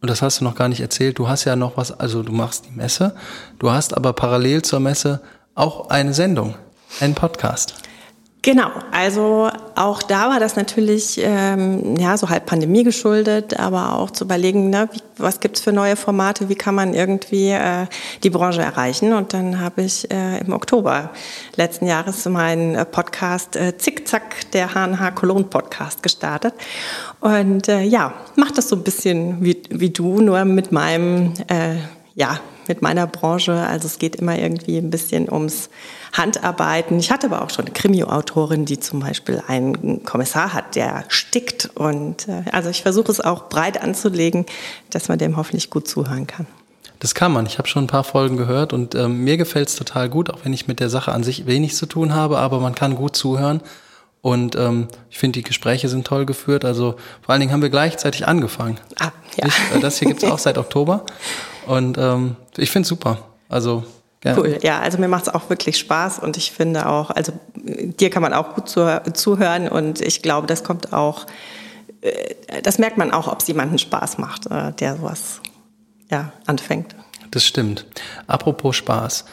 und 0.00 0.10
das 0.10 0.22
hast 0.22 0.40
du 0.40 0.44
noch 0.44 0.54
gar 0.54 0.68
nicht 0.68 0.80
erzählt, 0.80 1.18
du 1.18 1.28
hast 1.28 1.44
ja 1.44 1.54
noch 1.54 1.76
was, 1.76 1.92
also 1.98 2.22
du 2.22 2.32
machst 2.32 2.66
die 2.66 2.76
Messe, 2.76 3.14
du 3.58 3.70
hast 3.70 3.96
aber 3.96 4.12
parallel 4.12 4.62
zur 4.62 4.80
Messe 4.80 5.20
auch 5.54 5.90
eine 5.90 6.14
Sendung, 6.14 6.54
einen 7.00 7.14
Podcast. 7.14 7.74
Genau, 8.42 8.70
also 8.92 9.50
auch 9.78 10.02
da 10.02 10.28
war 10.28 10.40
das 10.40 10.56
natürlich 10.56 11.20
ähm, 11.22 11.96
ja 11.96 12.16
so 12.16 12.28
halb 12.28 12.46
Pandemie 12.46 12.82
geschuldet, 12.82 13.58
aber 13.58 13.94
auch 13.94 14.10
zu 14.10 14.24
überlegen, 14.24 14.70
ne, 14.70 14.88
wie, 14.92 15.00
was 15.16 15.40
gibt's 15.40 15.60
für 15.60 15.72
neue 15.72 15.94
Formate, 15.94 16.48
wie 16.48 16.56
kann 16.56 16.74
man 16.74 16.94
irgendwie 16.94 17.50
äh, 17.50 17.86
die 18.22 18.30
Branche 18.30 18.60
erreichen. 18.60 19.12
Und 19.12 19.32
dann 19.32 19.60
habe 19.60 19.82
ich 19.82 20.10
äh, 20.10 20.40
im 20.40 20.52
Oktober 20.52 21.10
letzten 21.56 21.86
Jahres 21.86 22.24
meinen 22.26 22.74
äh, 22.74 22.84
Podcast 22.84 23.54
äh, 23.54 23.78
Zickzack, 23.78 24.50
der 24.52 24.74
HNH 24.74 25.12
Cologne 25.12 25.44
Podcast 25.44 26.02
gestartet. 26.02 26.54
Und 27.20 27.68
äh, 27.68 27.82
ja, 27.82 28.14
mach 28.34 28.50
das 28.50 28.68
so 28.68 28.76
ein 28.76 28.82
bisschen 28.82 29.44
wie, 29.44 29.62
wie 29.70 29.90
du, 29.90 30.20
nur 30.20 30.44
mit 30.44 30.72
meinem 30.72 31.34
äh, 31.48 31.76
ja 32.14 32.40
mit 32.66 32.82
meiner 32.82 33.06
Branche. 33.06 33.54
Also 33.54 33.86
es 33.86 33.98
geht 33.98 34.16
immer 34.16 34.38
irgendwie 34.38 34.76
ein 34.76 34.90
bisschen 34.90 35.32
ums 35.32 35.70
Handarbeiten. 36.12 36.98
Ich 36.98 37.10
hatte 37.10 37.26
aber 37.26 37.42
auch 37.42 37.50
schon 37.50 37.66
eine 37.66 37.74
Krimi-Autorin, 37.74 38.64
die 38.64 38.80
zum 38.80 39.00
Beispiel 39.00 39.42
einen 39.46 40.04
Kommissar 40.04 40.52
hat, 40.52 40.74
der 40.74 41.04
stickt. 41.08 41.70
Und 41.74 42.28
äh, 42.28 42.44
also 42.52 42.70
ich 42.70 42.82
versuche 42.82 43.10
es 43.12 43.20
auch 43.20 43.48
breit 43.48 43.82
anzulegen, 43.82 44.46
dass 44.90 45.08
man 45.08 45.18
dem 45.18 45.36
hoffentlich 45.36 45.70
gut 45.70 45.88
zuhören 45.88 46.26
kann. 46.26 46.46
Das 47.00 47.14
kann 47.14 47.32
man. 47.32 47.46
Ich 47.46 47.58
habe 47.58 47.68
schon 47.68 47.84
ein 47.84 47.88
paar 47.88 48.04
Folgen 48.04 48.36
gehört 48.36 48.72
und 48.72 48.94
ähm, 48.94 49.22
mir 49.22 49.36
gefällt 49.36 49.68
es 49.68 49.76
total 49.76 50.08
gut, 50.08 50.30
auch 50.30 50.40
wenn 50.44 50.52
ich 50.52 50.66
mit 50.66 50.80
der 50.80 50.88
Sache 50.88 51.12
an 51.12 51.22
sich 51.22 51.46
wenig 51.46 51.76
zu 51.76 51.86
tun 51.86 52.12
habe, 52.12 52.38
aber 52.38 52.58
man 52.58 52.74
kann 52.74 52.96
gut 52.96 53.14
zuhören. 53.14 53.60
Und 54.20 54.56
ähm, 54.56 54.88
ich 55.10 55.18
finde, 55.18 55.38
die 55.38 55.44
Gespräche 55.44 55.88
sind 55.88 56.06
toll 56.06 56.26
geführt. 56.26 56.64
Also 56.64 56.96
vor 57.22 57.32
allen 57.32 57.40
Dingen 57.40 57.52
haben 57.52 57.62
wir 57.62 57.70
gleichzeitig 57.70 58.26
angefangen. 58.26 58.78
Ah, 58.98 59.10
ja. 59.36 59.46
Ich, 59.46 59.76
äh, 59.76 59.80
das 59.80 59.98
hier 59.98 60.08
gibt 60.08 60.22
es 60.22 60.30
auch 60.30 60.40
seit 60.40 60.58
Oktober. 60.58 61.04
Und 61.66 61.98
ähm, 61.98 62.34
ich 62.56 62.70
finde 62.70 62.82
es 62.82 62.88
super. 62.88 63.18
Also 63.48 63.84
ja. 64.24 64.36
Cool, 64.36 64.58
ja, 64.62 64.80
also 64.80 64.98
mir 64.98 65.08
macht 65.08 65.28
es 65.28 65.34
auch 65.34 65.48
wirklich 65.48 65.78
Spaß 65.78 66.18
und 66.18 66.36
ich 66.36 66.50
finde 66.50 66.88
auch, 66.88 67.10
also 67.10 67.32
dir 67.54 68.10
kann 68.10 68.22
man 68.22 68.32
auch 68.32 68.54
gut 68.54 68.68
zu, 68.68 69.00
zuhören 69.14 69.68
und 69.68 70.00
ich 70.00 70.22
glaube, 70.22 70.46
das 70.48 70.64
kommt 70.64 70.92
auch, 70.92 71.26
äh, 72.00 72.34
das 72.62 72.78
merkt 72.78 72.98
man 72.98 73.12
auch, 73.12 73.28
ob 73.28 73.40
es 73.40 73.46
jemanden 73.46 73.78
Spaß 73.78 74.18
macht, 74.18 74.46
äh, 74.50 74.72
der 74.72 74.96
sowas 74.96 75.40
ja, 76.10 76.32
anfängt. 76.46 76.96
Das 77.30 77.44
stimmt. 77.44 77.86
Apropos 78.26 78.74
Spaß, 78.76 79.24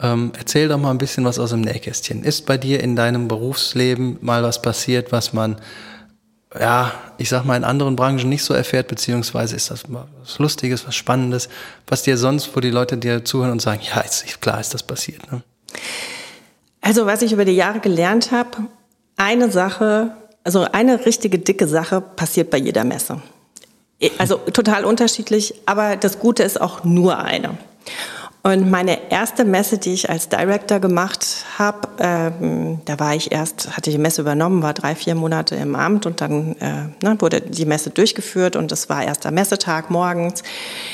ähm, 0.00 0.32
erzähl 0.36 0.68
doch 0.68 0.78
mal 0.78 0.90
ein 0.90 0.98
bisschen 0.98 1.24
was 1.24 1.38
aus 1.38 1.50
dem 1.50 1.62
Nähkästchen. 1.62 2.22
Ist 2.24 2.44
bei 2.44 2.58
dir 2.58 2.82
in 2.82 2.96
deinem 2.96 3.28
Berufsleben 3.28 4.18
mal 4.20 4.42
was 4.42 4.60
passiert, 4.60 5.12
was 5.12 5.32
man 5.32 5.56
ja, 6.58 6.92
ich 7.18 7.28
sag 7.28 7.44
mal, 7.44 7.56
in 7.56 7.64
anderen 7.64 7.96
Branchen 7.96 8.28
nicht 8.28 8.44
so 8.44 8.54
erfährt, 8.54 8.88
beziehungsweise 8.88 9.56
ist 9.56 9.70
das 9.70 9.84
was 9.88 10.38
Lustiges, 10.38 10.86
was 10.86 10.94
Spannendes, 10.94 11.48
was 11.86 12.02
dir 12.02 12.16
sonst, 12.16 12.54
wo 12.54 12.60
die 12.60 12.70
Leute 12.70 12.96
dir 12.96 13.24
zuhören 13.24 13.52
und 13.52 13.62
sagen, 13.62 13.80
ja, 13.82 14.00
ist, 14.00 14.40
klar 14.40 14.60
ist 14.60 14.74
das 14.74 14.82
passiert. 14.82 15.30
Ne? 15.32 15.42
Also, 16.80 17.06
was 17.06 17.22
ich 17.22 17.32
über 17.32 17.44
die 17.44 17.52
Jahre 17.52 17.80
gelernt 17.80 18.30
habe, 18.30 18.58
eine 19.16 19.50
Sache, 19.50 20.12
also 20.44 20.66
eine 20.70 21.06
richtige 21.06 21.38
dicke 21.38 21.66
Sache 21.66 22.00
passiert 22.00 22.50
bei 22.50 22.58
jeder 22.58 22.84
Messe. 22.84 23.20
Also 24.18 24.36
total 24.36 24.84
unterschiedlich, 24.84 25.54
aber 25.66 25.96
das 25.96 26.18
Gute 26.18 26.42
ist 26.42 26.60
auch 26.60 26.84
nur 26.84 27.18
eine. 27.18 27.56
Und 28.46 28.70
meine 28.70 29.10
erste 29.10 29.46
Messe, 29.46 29.78
die 29.78 29.94
ich 29.94 30.10
als 30.10 30.28
Director 30.28 30.78
gemacht 30.78 31.46
habe, 31.56 31.88
ähm, 31.98 32.78
da 32.84 33.00
war 33.00 33.14
ich 33.14 33.32
erst, 33.32 33.74
hatte 33.74 33.90
die 33.90 33.96
Messe 33.96 34.20
übernommen, 34.20 34.62
war 34.62 34.74
drei, 34.74 34.94
vier 34.94 35.14
Monate 35.14 35.56
im 35.56 35.74
Amt 35.74 36.04
und 36.04 36.20
dann 36.20 36.54
äh, 36.56 36.88
ne, 37.02 37.16
wurde 37.20 37.40
die 37.40 37.64
Messe 37.64 37.88
durchgeführt 37.88 38.54
und 38.54 38.70
es 38.70 38.90
war 38.90 39.02
erster 39.02 39.30
Messetag 39.30 39.88
morgens. 39.90 40.42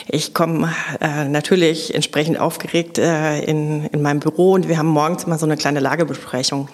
Ich 0.06 0.32
komme 0.32 0.72
äh, 1.00 1.24
natürlich 1.24 1.92
entsprechend 1.92 2.38
aufgeregt 2.38 2.98
äh, 2.98 3.40
in, 3.40 3.84
in 3.86 4.00
meinem 4.00 4.20
Büro 4.20 4.52
und 4.52 4.68
wir 4.68 4.78
haben 4.78 4.86
morgens 4.86 5.24
immer 5.24 5.36
so 5.36 5.46
eine 5.46 5.56
kleine 5.56 5.80
Lagebesprechung. 5.80 6.68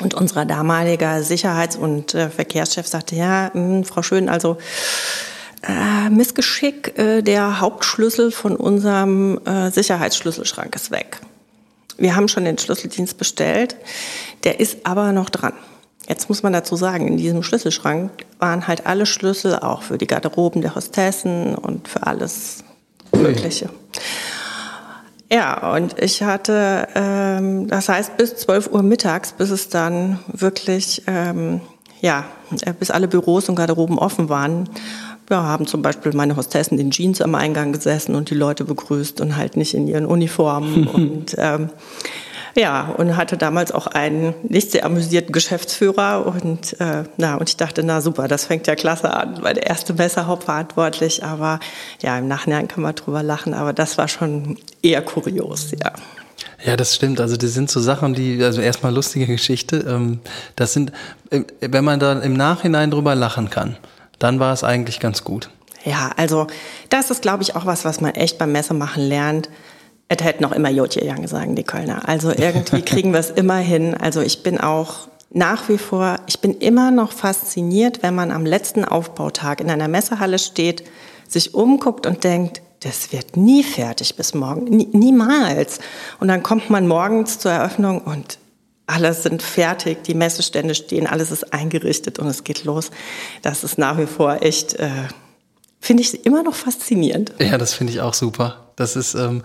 Und 0.00 0.14
unser 0.14 0.44
damaliger 0.44 1.22
Sicherheits- 1.22 1.76
und 1.76 2.14
äh, 2.14 2.30
Verkehrschef 2.30 2.88
sagte, 2.88 3.14
ja, 3.14 3.52
mh, 3.52 3.52
hm, 3.54 3.84
Frau 3.84 4.02
Schön, 4.02 4.28
also 4.28 4.58
äh, 5.62 6.10
Missgeschick, 6.10 6.98
äh, 6.98 7.22
der 7.22 7.60
Hauptschlüssel 7.60 8.30
von 8.30 8.56
unserem 8.56 9.40
äh, 9.44 9.70
Sicherheitsschlüsselschrank 9.70 10.74
ist 10.74 10.90
weg. 10.90 11.20
Wir 11.96 12.14
haben 12.14 12.28
schon 12.28 12.44
den 12.44 12.58
Schlüsseldienst 12.58 13.18
bestellt, 13.18 13.76
der 14.44 14.60
ist 14.60 14.78
aber 14.84 15.12
noch 15.12 15.30
dran. 15.30 15.54
Jetzt 16.08 16.28
muss 16.28 16.42
man 16.42 16.52
dazu 16.52 16.76
sagen, 16.76 17.06
in 17.06 17.16
diesem 17.16 17.42
Schlüsselschrank 17.42 18.10
waren 18.38 18.66
halt 18.66 18.86
alle 18.86 19.04
Schlüssel, 19.04 19.56
auch 19.58 19.82
für 19.82 19.98
die 19.98 20.06
Garderoben 20.06 20.62
der 20.62 20.74
Hostessen 20.74 21.54
und 21.54 21.88
für 21.88 22.06
alles 22.06 22.64
Mögliche. 23.12 23.68
Ja, 25.30 25.74
und 25.74 25.98
ich 26.00 26.22
hatte, 26.22 26.88
ähm, 26.94 27.68
das 27.68 27.90
heißt, 27.90 28.16
bis 28.16 28.36
12 28.36 28.68
Uhr 28.72 28.82
mittags, 28.82 29.32
bis 29.32 29.50
es 29.50 29.68
dann 29.68 30.18
wirklich, 30.32 31.02
ähm, 31.06 31.60
ja, 32.00 32.24
bis 32.78 32.90
alle 32.90 33.08
Büros 33.08 33.50
und 33.50 33.56
Garderoben 33.56 33.98
offen 33.98 34.30
waren, 34.30 34.70
ja, 35.30 35.42
haben 35.42 35.66
zum 35.66 35.82
Beispiel 35.82 36.12
meine 36.14 36.36
Hostessen 36.36 36.78
in 36.78 36.90
Jeans 36.90 37.20
am 37.20 37.34
Eingang 37.34 37.72
gesessen 37.72 38.14
und 38.14 38.30
die 38.30 38.34
Leute 38.34 38.64
begrüßt 38.64 39.20
und 39.20 39.36
halt 39.36 39.56
nicht 39.56 39.74
in 39.74 39.86
ihren 39.86 40.06
Uniformen. 40.06 40.86
und 40.92 41.34
ähm, 41.38 41.70
ja, 42.54 42.92
und 42.96 43.16
hatte 43.16 43.36
damals 43.36 43.70
auch 43.72 43.86
einen 43.86 44.34
nicht 44.42 44.72
sehr 44.72 44.84
amüsierten 44.84 45.32
Geschäftsführer 45.32 46.26
und 46.26 46.80
äh, 46.80 47.04
na 47.16 47.36
und 47.36 47.48
ich 47.48 47.56
dachte, 47.56 47.82
na 47.84 48.00
super, 48.00 48.26
das 48.26 48.46
fängt 48.46 48.66
ja 48.66 48.74
klasse 48.74 49.14
an, 49.14 49.42
weil 49.42 49.54
der 49.54 49.66
erste 49.66 49.94
Messer 49.94 50.26
hauptverantwortlich, 50.26 51.24
aber 51.24 51.60
ja, 52.02 52.18
im 52.18 52.26
Nachhinein 52.26 52.66
kann 52.66 52.82
man 52.82 52.94
drüber 52.94 53.22
lachen, 53.22 53.54
aber 53.54 53.72
das 53.72 53.96
war 53.96 54.08
schon 54.08 54.58
eher 54.82 55.02
kurios, 55.02 55.70
ja. 55.72 55.92
Ja, 56.64 56.76
das 56.76 56.96
stimmt. 56.96 57.20
Also 57.20 57.36
das 57.36 57.54
sind 57.54 57.70
so 57.70 57.78
Sachen, 57.78 58.14
die, 58.14 58.42
also 58.42 58.60
erstmal 58.60 58.92
lustige 58.92 59.26
Geschichte. 59.26 59.84
Ähm, 59.88 60.18
das 60.56 60.72
sind, 60.72 60.90
äh, 61.30 61.42
wenn 61.60 61.84
man 61.84 62.00
da 62.00 62.18
im 62.18 62.32
Nachhinein 62.32 62.90
drüber 62.90 63.14
lachen 63.14 63.48
kann, 63.48 63.76
dann 64.18 64.40
war 64.40 64.52
es 64.52 64.64
eigentlich 64.64 65.00
ganz 65.00 65.24
gut. 65.24 65.50
Ja, 65.84 66.10
also 66.16 66.46
das 66.90 67.10
ist, 67.10 67.22
glaube 67.22 67.42
ich, 67.42 67.56
auch 67.56 67.66
was, 67.66 67.84
was 67.84 68.00
man 68.00 68.14
echt 68.14 68.38
beim 68.38 68.52
Messemachen 68.52 69.02
lernt. 69.02 69.48
Es 70.08 70.24
hätte 70.24 70.42
noch 70.42 70.52
immer 70.52 70.70
Jotje 70.70 71.02
Young 71.04 71.28
sagen, 71.28 71.54
die 71.54 71.64
Kölner. 71.64 72.08
Also 72.08 72.30
irgendwie 72.30 72.82
kriegen 72.84 73.12
wir 73.12 73.20
es 73.20 73.30
immer 73.30 73.56
hin. 73.56 73.94
Also 73.94 74.20
ich 74.20 74.42
bin 74.42 74.58
auch 74.58 75.08
nach 75.30 75.68
wie 75.68 75.78
vor, 75.78 76.16
ich 76.26 76.40
bin 76.40 76.54
immer 76.54 76.90
noch 76.90 77.12
fasziniert, 77.12 78.02
wenn 78.02 78.14
man 78.14 78.30
am 78.30 78.46
letzten 78.46 78.84
Aufbautag 78.84 79.60
in 79.60 79.70
einer 79.70 79.88
Messehalle 79.88 80.38
steht, 80.38 80.84
sich 81.28 81.54
umguckt 81.54 82.06
und 82.06 82.24
denkt, 82.24 82.62
das 82.80 83.12
wird 83.12 83.36
nie 83.36 83.62
fertig 83.62 84.16
bis 84.16 84.34
morgen, 84.34 84.64
nie, 84.64 84.88
niemals. 84.92 85.80
Und 86.20 86.28
dann 86.28 86.42
kommt 86.42 86.70
man 86.70 86.86
morgens 86.86 87.38
zur 87.38 87.52
Eröffnung 87.52 88.00
und 88.00 88.38
alles 88.88 89.22
sind 89.22 89.42
fertig, 89.42 90.02
die 90.02 90.14
Messestände 90.14 90.74
stehen, 90.74 91.06
alles 91.06 91.30
ist 91.30 91.52
eingerichtet 91.52 92.18
und 92.18 92.26
es 92.26 92.42
geht 92.42 92.64
los. 92.64 92.90
Das 93.42 93.62
ist 93.62 93.78
nach 93.78 93.98
wie 93.98 94.06
vor 94.06 94.42
echt, 94.42 94.74
äh, 94.74 94.90
finde 95.80 96.02
ich 96.02 96.24
immer 96.26 96.42
noch 96.42 96.54
faszinierend. 96.54 97.34
Ja, 97.38 97.58
das 97.58 97.74
finde 97.74 97.92
ich 97.92 98.00
auch 98.00 98.14
super. 98.14 98.72
Das 98.76 98.96
ist, 98.96 99.14
ähm, 99.14 99.42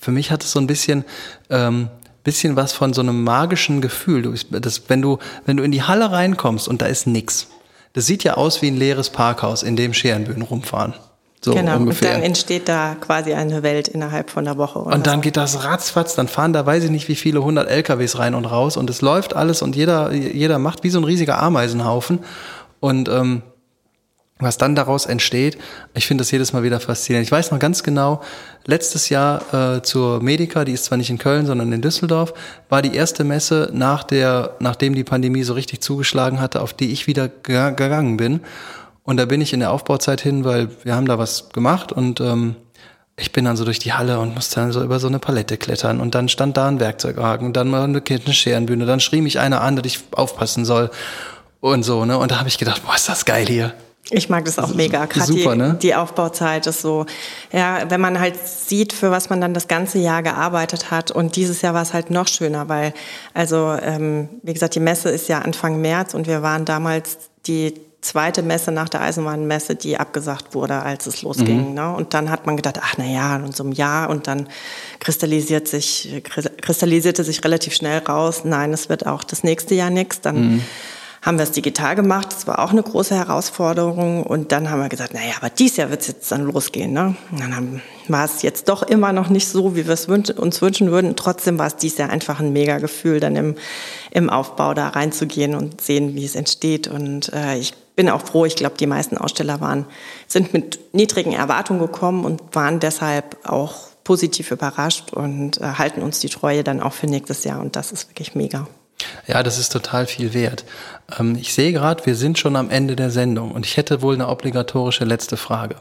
für 0.00 0.10
mich 0.10 0.30
hat 0.30 0.44
es 0.44 0.52
so 0.52 0.60
ein 0.60 0.66
bisschen, 0.66 1.04
ähm, 1.50 1.88
bisschen 2.22 2.56
was 2.56 2.72
von 2.72 2.92
so 2.92 3.00
einem 3.00 3.24
magischen 3.24 3.80
Gefühl. 3.80 4.22
Du, 4.22 4.34
das, 4.60 4.82
wenn 4.88 5.00
du, 5.00 5.18
wenn 5.46 5.56
du 5.56 5.62
in 5.62 5.72
die 5.72 5.82
Halle 5.82 6.10
reinkommst 6.12 6.68
und 6.68 6.82
da 6.82 6.86
ist 6.86 7.06
nix. 7.06 7.48
Das 7.94 8.04
sieht 8.06 8.24
ja 8.24 8.34
aus 8.34 8.60
wie 8.60 8.68
ein 8.68 8.76
leeres 8.76 9.08
Parkhaus, 9.08 9.62
in 9.62 9.76
dem 9.76 9.94
Scherenböen 9.94 10.42
rumfahren. 10.42 10.92
So 11.40 11.54
genau, 11.54 11.76
ungefähr. 11.76 12.08
und 12.08 12.14
dann 12.16 12.22
entsteht 12.22 12.68
da 12.68 12.96
quasi 13.00 13.32
eine 13.32 13.62
Welt 13.62 13.86
innerhalb 13.86 14.30
von 14.30 14.46
einer 14.46 14.58
Woche. 14.58 14.80
Und 14.80 15.06
dann 15.06 15.16
so. 15.16 15.20
geht 15.20 15.36
das 15.36 15.64
ratzfatz, 15.64 16.14
dann 16.16 16.26
fahren 16.26 16.52
da 16.52 16.66
weiß 16.66 16.84
ich 16.84 16.90
nicht 16.90 17.08
wie 17.08 17.14
viele 17.14 17.42
hundert 17.42 17.68
LKWs 17.68 18.18
rein 18.18 18.34
und 18.34 18.44
raus 18.44 18.76
und 18.76 18.90
es 18.90 19.02
läuft 19.02 19.36
alles 19.36 19.62
und 19.62 19.76
jeder, 19.76 20.12
jeder 20.12 20.58
macht 20.58 20.82
wie 20.82 20.90
so 20.90 20.98
ein 20.98 21.04
riesiger 21.04 21.40
Ameisenhaufen. 21.40 22.20
Und 22.80 23.08
ähm, 23.08 23.42
was 24.40 24.56
dann 24.56 24.76
daraus 24.76 25.06
entsteht, 25.06 25.58
ich 25.94 26.06
finde 26.06 26.22
das 26.22 26.30
jedes 26.30 26.52
Mal 26.52 26.62
wieder 26.62 26.78
faszinierend. 26.78 27.26
Ich 27.26 27.32
weiß 27.32 27.50
noch 27.50 27.58
ganz 27.58 27.82
genau, 27.82 28.22
letztes 28.66 29.08
Jahr 29.08 29.42
äh, 29.52 29.82
zur 29.82 30.22
Medica, 30.22 30.64
die 30.64 30.72
ist 30.72 30.84
zwar 30.84 30.98
nicht 30.98 31.10
in 31.10 31.18
Köln, 31.18 31.46
sondern 31.46 31.72
in 31.72 31.82
Düsseldorf, 31.82 32.34
war 32.68 32.80
die 32.80 32.94
erste 32.94 33.24
Messe 33.24 33.70
nach 33.72 34.04
der, 34.04 34.56
nachdem 34.60 34.94
die 34.94 35.04
Pandemie 35.04 35.42
so 35.42 35.54
richtig 35.54 35.80
zugeschlagen 35.80 36.40
hatte, 36.40 36.62
auf 36.62 36.72
die 36.72 36.92
ich 36.92 37.08
wieder 37.08 37.28
gegangen 37.28 38.16
bin. 38.16 38.40
Und 39.08 39.16
da 39.16 39.24
bin 39.24 39.40
ich 39.40 39.54
in 39.54 39.60
der 39.60 39.72
Aufbauzeit 39.72 40.20
hin, 40.20 40.44
weil 40.44 40.68
wir 40.84 40.94
haben 40.94 41.06
da 41.06 41.18
was 41.18 41.48
gemacht 41.48 41.92
und 41.92 42.20
ähm, 42.20 42.56
ich 43.16 43.32
bin 43.32 43.46
dann 43.46 43.56
so 43.56 43.64
durch 43.64 43.78
die 43.78 43.94
Halle 43.94 44.20
und 44.20 44.34
musste 44.34 44.56
dann 44.56 44.70
so 44.70 44.82
über 44.82 45.00
so 45.00 45.06
eine 45.06 45.18
Palette 45.18 45.56
klettern 45.56 46.02
und 46.02 46.14
dann 46.14 46.28
stand 46.28 46.58
da 46.58 46.68
ein 46.68 46.78
Werkzeugwagen 46.78 47.46
und 47.46 47.56
dann 47.56 47.68
mal 47.68 47.84
eine 47.84 48.02
Scherenbühne. 48.04 48.84
Dann 48.84 49.00
schrie 49.00 49.22
mich 49.22 49.38
einer 49.38 49.62
an, 49.62 49.76
dass 49.76 49.86
ich 49.86 50.00
aufpassen 50.10 50.66
soll 50.66 50.90
und 51.60 51.84
so, 51.84 52.04
ne? 52.04 52.18
Und 52.18 52.32
da 52.32 52.38
habe 52.38 52.50
ich 52.50 52.58
gedacht, 52.58 52.84
boah, 52.84 52.96
ist 52.96 53.08
das 53.08 53.24
geil 53.24 53.46
hier. 53.46 53.72
Ich 54.10 54.28
mag 54.28 54.44
das 54.44 54.58
auch 54.58 54.74
mega. 54.74 55.06
Gerade 55.06 55.32
die, 55.32 55.46
ne? 55.46 55.78
die 55.80 55.94
Aufbauzeit 55.94 56.66
ist 56.66 56.82
so, 56.82 57.06
ja, 57.50 57.84
wenn 57.88 58.02
man 58.02 58.20
halt 58.20 58.36
sieht, 58.46 58.92
für 58.92 59.10
was 59.10 59.30
man 59.30 59.40
dann 59.40 59.54
das 59.54 59.68
ganze 59.68 59.98
Jahr 59.98 60.22
gearbeitet 60.22 60.90
hat. 60.90 61.10
Und 61.10 61.36
dieses 61.36 61.62
Jahr 61.62 61.72
war 61.72 61.80
es 61.80 61.94
halt 61.94 62.10
noch 62.10 62.28
schöner, 62.28 62.68
weil, 62.68 62.92
also, 63.32 63.74
ähm, 63.80 64.28
wie 64.42 64.52
gesagt, 64.52 64.74
die 64.74 64.80
Messe 64.80 65.08
ist 65.08 65.30
ja 65.30 65.38
Anfang 65.38 65.80
März 65.80 66.12
und 66.12 66.26
wir 66.26 66.42
waren 66.42 66.66
damals 66.66 67.30
die 67.46 67.87
zweite 68.00 68.42
Messe 68.42 68.70
nach 68.70 68.88
der 68.88 69.00
Eisenbahnmesse, 69.00 69.74
die 69.74 69.98
abgesagt 69.98 70.54
wurde, 70.54 70.80
als 70.82 71.06
es 71.06 71.22
losging. 71.22 71.70
Mhm. 71.70 71.74
Ne? 71.74 71.94
Und 71.94 72.14
dann 72.14 72.30
hat 72.30 72.46
man 72.46 72.56
gedacht, 72.56 72.78
ach 72.80 72.94
na 72.96 73.04
ja, 73.04 73.36
in 73.36 73.52
so 73.52 73.64
einem 73.64 73.72
Jahr 73.72 74.08
und 74.10 74.26
dann 74.26 74.48
kristallisiert 75.00 75.68
sich, 75.68 76.22
kristallisierte 76.22 77.24
sich 77.24 77.44
relativ 77.44 77.74
schnell 77.74 77.98
raus, 77.98 78.42
nein, 78.44 78.72
es 78.72 78.88
wird 78.88 79.06
auch 79.06 79.24
das 79.24 79.42
nächste 79.42 79.74
Jahr 79.74 79.90
nichts. 79.90 80.20
Dann 80.20 80.54
mhm 80.54 80.62
haben 81.22 81.38
wir 81.38 81.42
es 81.42 81.52
digital 81.52 81.94
gemacht. 81.96 82.28
Das 82.32 82.46
war 82.46 82.58
auch 82.60 82.70
eine 82.70 82.82
große 82.82 83.14
Herausforderung. 83.14 84.22
Und 84.22 84.52
dann 84.52 84.70
haben 84.70 84.80
wir 84.80 84.88
gesagt, 84.88 85.14
naja, 85.14 85.34
aber 85.38 85.50
dieses 85.50 85.76
Jahr 85.76 85.90
wird 85.90 86.02
es 86.02 86.08
jetzt 86.08 86.30
dann 86.30 86.44
losgehen. 86.44 86.92
Ne? 86.92 87.16
Und 87.30 87.40
dann 87.40 87.56
haben, 87.56 87.82
war 88.08 88.24
es 88.24 88.42
jetzt 88.42 88.68
doch 88.68 88.82
immer 88.82 89.12
noch 89.12 89.28
nicht 89.28 89.48
so, 89.48 89.74
wie 89.74 89.86
wir 89.86 89.94
es 89.94 90.08
wünsch, 90.08 90.30
uns 90.30 90.62
wünschen 90.62 90.90
würden. 90.90 91.16
Trotzdem 91.16 91.58
war 91.58 91.66
es 91.66 91.76
dieses 91.76 91.98
Jahr 91.98 92.10
einfach 92.10 92.40
ein 92.40 92.52
mega 92.52 92.78
Gefühl, 92.78 93.20
dann 93.20 93.36
im, 93.36 93.56
im 94.10 94.30
Aufbau 94.30 94.74
da 94.74 94.88
reinzugehen 94.88 95.54
und 95.54 95.80
sehen, 95.80 96.14
wie 96.14 96.24
es 96.24 96.34
entsteht. 96.34 96.88
Und 96.88 97.32
äh, 97.32 97.58
ich 97.58 97.74
bin 97.98 98.08
auch 98.08 98.22
froh, 98.22 98.44
ich 98.44 98.54
glaube, 98.54 98.76
die 98.78 98.86
meisten 98.86 99.18
Aussteller 99.18 99.60
waren, 99.60 99.84
sind 100.28 100.52
mit 100.52 100.78
niedrigen 100.94 101.32
Erwartungen 101.32 101.80
gekommen 101.80 102.24
und 102.24 102.54
waren 102.54 102.78
deshalb 102.78 103.38
auch 103.44 103.88
positiv 104.04 104.52
überrascht 104.52 105.12
und 105.12 105.60
äh, 105.60 105.64
halten 105.78 106.02
uns 106.02 106.20
die 106.20 106.28
Treue 106.28 106.62
dann 106.62 106.80
auch 106.80 106.92
für 106.92 107.08
nächstes 107.08 107.42
Jahr. 107.42 107.58
Und 107.58 107.74
das 107.74 107.90
ist 107.90 108.08
wirklich 108.08 108.36
mega. 108.36 108.68
Ja, 109.26 109.42
das 109.42 109.58
ist 109.58 109.72
total 109.72 110.06
viel 110.06 110.32
wert. 110.32 110.64
Ähm, 111.18 111.36
ich 111.40 111.52
sehe 111.52 111.72
gerade, 111.72 112.06
wir 112.06 112.14
sind 112.14 112.38
schon 112.38 112.54
am 112.54 112.70
Ende 112.70 112.94
der 112.94 113.10
Sendung 113.10 113.50
und 113.50 113.66
ich 113.66 113.76
hätte 113.76 114.00
wohl 114.00 114.14
eine 114.14 114.28
obligatorische 114.28 115.04
letzte 115.04 115.36
Frage. 115.36 115.74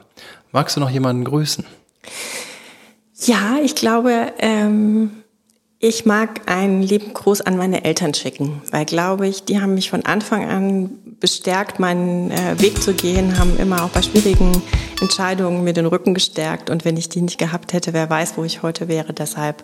Magst 0.52 0.76
du 0.76 0.80
noch 0.80 0.90
jemanden 0.90 1.24
grüßen? 1.24 1.68
Ja, 3.26 3.58
ich 3.64 3.76
glaube, 3.76 4.34
ähm, 4.40 5.12
ich 5.80 6.06
mag 6.06 6.42
einen 6.50 6.82
lieben 6.82 7.14
Gruß 7.14 7.42
an 7.42 7.56
meine 7.56 7.84
Eltern 7.84 8.14
schicken, 8.14 8.62
weil 8.72 8.86
glaube 8.86 9.28
ich, 9.28 9.44
die 9.44 9.62
haben 9.62 9.76
mich 9.76 9.90
von 9.92 10.06
Anfang 10.06 10.50
an 10.50 10.90
bestärkt, 11.20 11.80
meinen 11.80 12.32
äh, 12.32 12.60
Weg 12.60 12.82
zu 12.82 12.94
gehen, 12.94 13.38
haben 13.38 13.58
immer 13.58 13.84
auch 13.84 13.90
bei 13.90 14.02
schwierigen 14.02 14.62
Entscheidungen 15.02 15.64
mir 15.64 15.74
den 15.74 15.86
Rücken 15.86 16.14
gestärkt. 16.14 16.70
Und 16.70 16.84
wenn 16.86 16.98
ich 16.98 17.10
die 17.10 17.22
nicht 17.22 17.38
gehabt 17.38 17.74
hätte, 17.74 17.94
wer 17.94 18.10
weiß, 18.10 18.38
wo 18.38 18.44
ich 18.44 18.64
heute 18.64 18.88
wäre. 18.88 19.14
Deshalb 19.14 19.64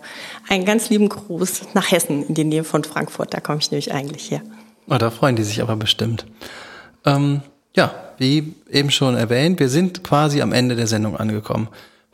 einen 0.49 0.65
ganz 0.65 0.89
lieben 0.89 1.09
Gruß 1.09 1.61
nach 1.73 1.91
Hessen, 1.91 2.27
in 2.27 2.35
die 2.35 2.43
Nähe 2.43 2.63
von 2.63 2.83
Frankfurt. 2.83 3.33
Da 3.33 3.39
komme 3.39 3.59
ich 3.59 3.71
nämlich 3.71 3.93
eigentlich 3.93 4.29
her. 4.29 4.41
Oh, 4.87 4.97
da 4.97 5.09
freuen 5.09 5.35
die 5.35 5.43
sich 5.43 5.61
aber 5.61 5.75
bestimmt. 5.75 6.25
Ähm, 7.05 7.41
ja, 7.75 7.93
wie 8.17 8.53
eben 8.69 8.91
schon 8.91 9.15
erwähnt, 9.15 9.59
wir 9.59 9.69
sind 9.69 10.03
quasi 10.03 10.41
am 10.41 10.53
Ende 10.53 10.75
der 10.75 10.87
Sendung 10.87 11.17
angekommen. 11.17 11.69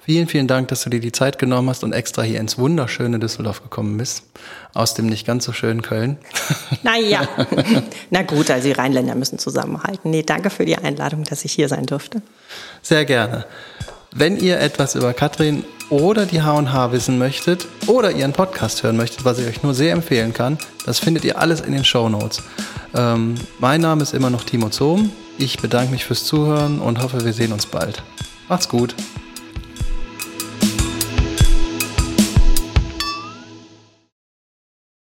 Vielen, 0.10 0.28
vielen 0.28 0.48
Dank, 0.48 0.70
dass 0.70 0.82
du 0.82 0.90
dir 0.90 1.00
die 1.00 1.12
Zeit 1.12 1.38
genommen 1.38 1.70
hast 1.70 1.84
und 1.84 1.94
extra 1.94 2.24
hier 2.24 2.40
ins 2.40 2.58
wunderschöne 2.58 3.20
Düsseldorf 3.20 3.62
gekommen 3.62 3.96
bist. 4.00 4.24
Aus 4.74 4.96
dem 4.96 5.06
nicht 5.06 5.28
ganz 5.28 5.46
so 5.46 5.54
schönen 5.54 5.84
Köln. 5.84 6.18
Naja, 6.82 7.28
na 8.10 8.24
gut, 8.24 8.50
also 8.50 8.68
die 8.68 8.72
Rheinländer 8.72 9.14
müssen 9.14 9.38
zusammenhalten. 9.38 10.10
Nee, 10.10 10.24
danke 10.24 10.50
für 10.50 10.66
die 10.66 10.76
Einladung, 10.76 11.26
dass 11.26 11.46
ich 11.46 11.52
hier 11.52 11.70
sein 11.70 11.86
durfte. 11.86 12.24
Sehr 12.82 13.06
gerne. 13.06 13.46
Wenn 14.12 14.38
ihr 14.38 14.60
etwas 14.60 14.96
über 14.96 15.14
Katrin 15.14 15.64
oder 15.92 16.26
die 16.26 16.42
H&H 16.42 16.92
wissen 16.92 17.20
möchtet 17.20 17.68
oder 17.86 18.10
ihren 18.10 18.34
Podcast 18.34 18.82
hören 18.82 18.98
möchtet, 18.98 19.26
was 19.26 19.38
ich 19.38 19.46
euch 19.46 19.62
nur 19.62 19.76
sehr 19.76 19.94
empfehlen 19.94 20.34
kann, 20.34 20.58
das 20.88 20.98
findet 20.98 21.24
ihr 21.24 21.38
alles 21.38 21.62
in 21.62 21.74
den 21.74 21.86
Show 21.86 22.10
Notes. 22.10 22.42
Ähm, 22.96 23.36
mein 23.60 23.82
Name 23.82 24.02
ist 24.02 24.16
immer 24.16 24.32
noch 24.32 24.44
Timo 24.44 24.70
Zohm. 24.70 25.12
Ich 25.38 25.60
bedanke 25.60 25.92
mich 25.92 26.04
fürs 26.04 26.26
Zuhören 26.26 26.80
und 26.80 27.00
hoffe, 27.00 27.24
wir 27.24 27.34
sehen 27.34 27.54
uns 27.54 27.68
bald. 27.68 28.02
Macht's 28.48 28.68
gut. 28.68 28.96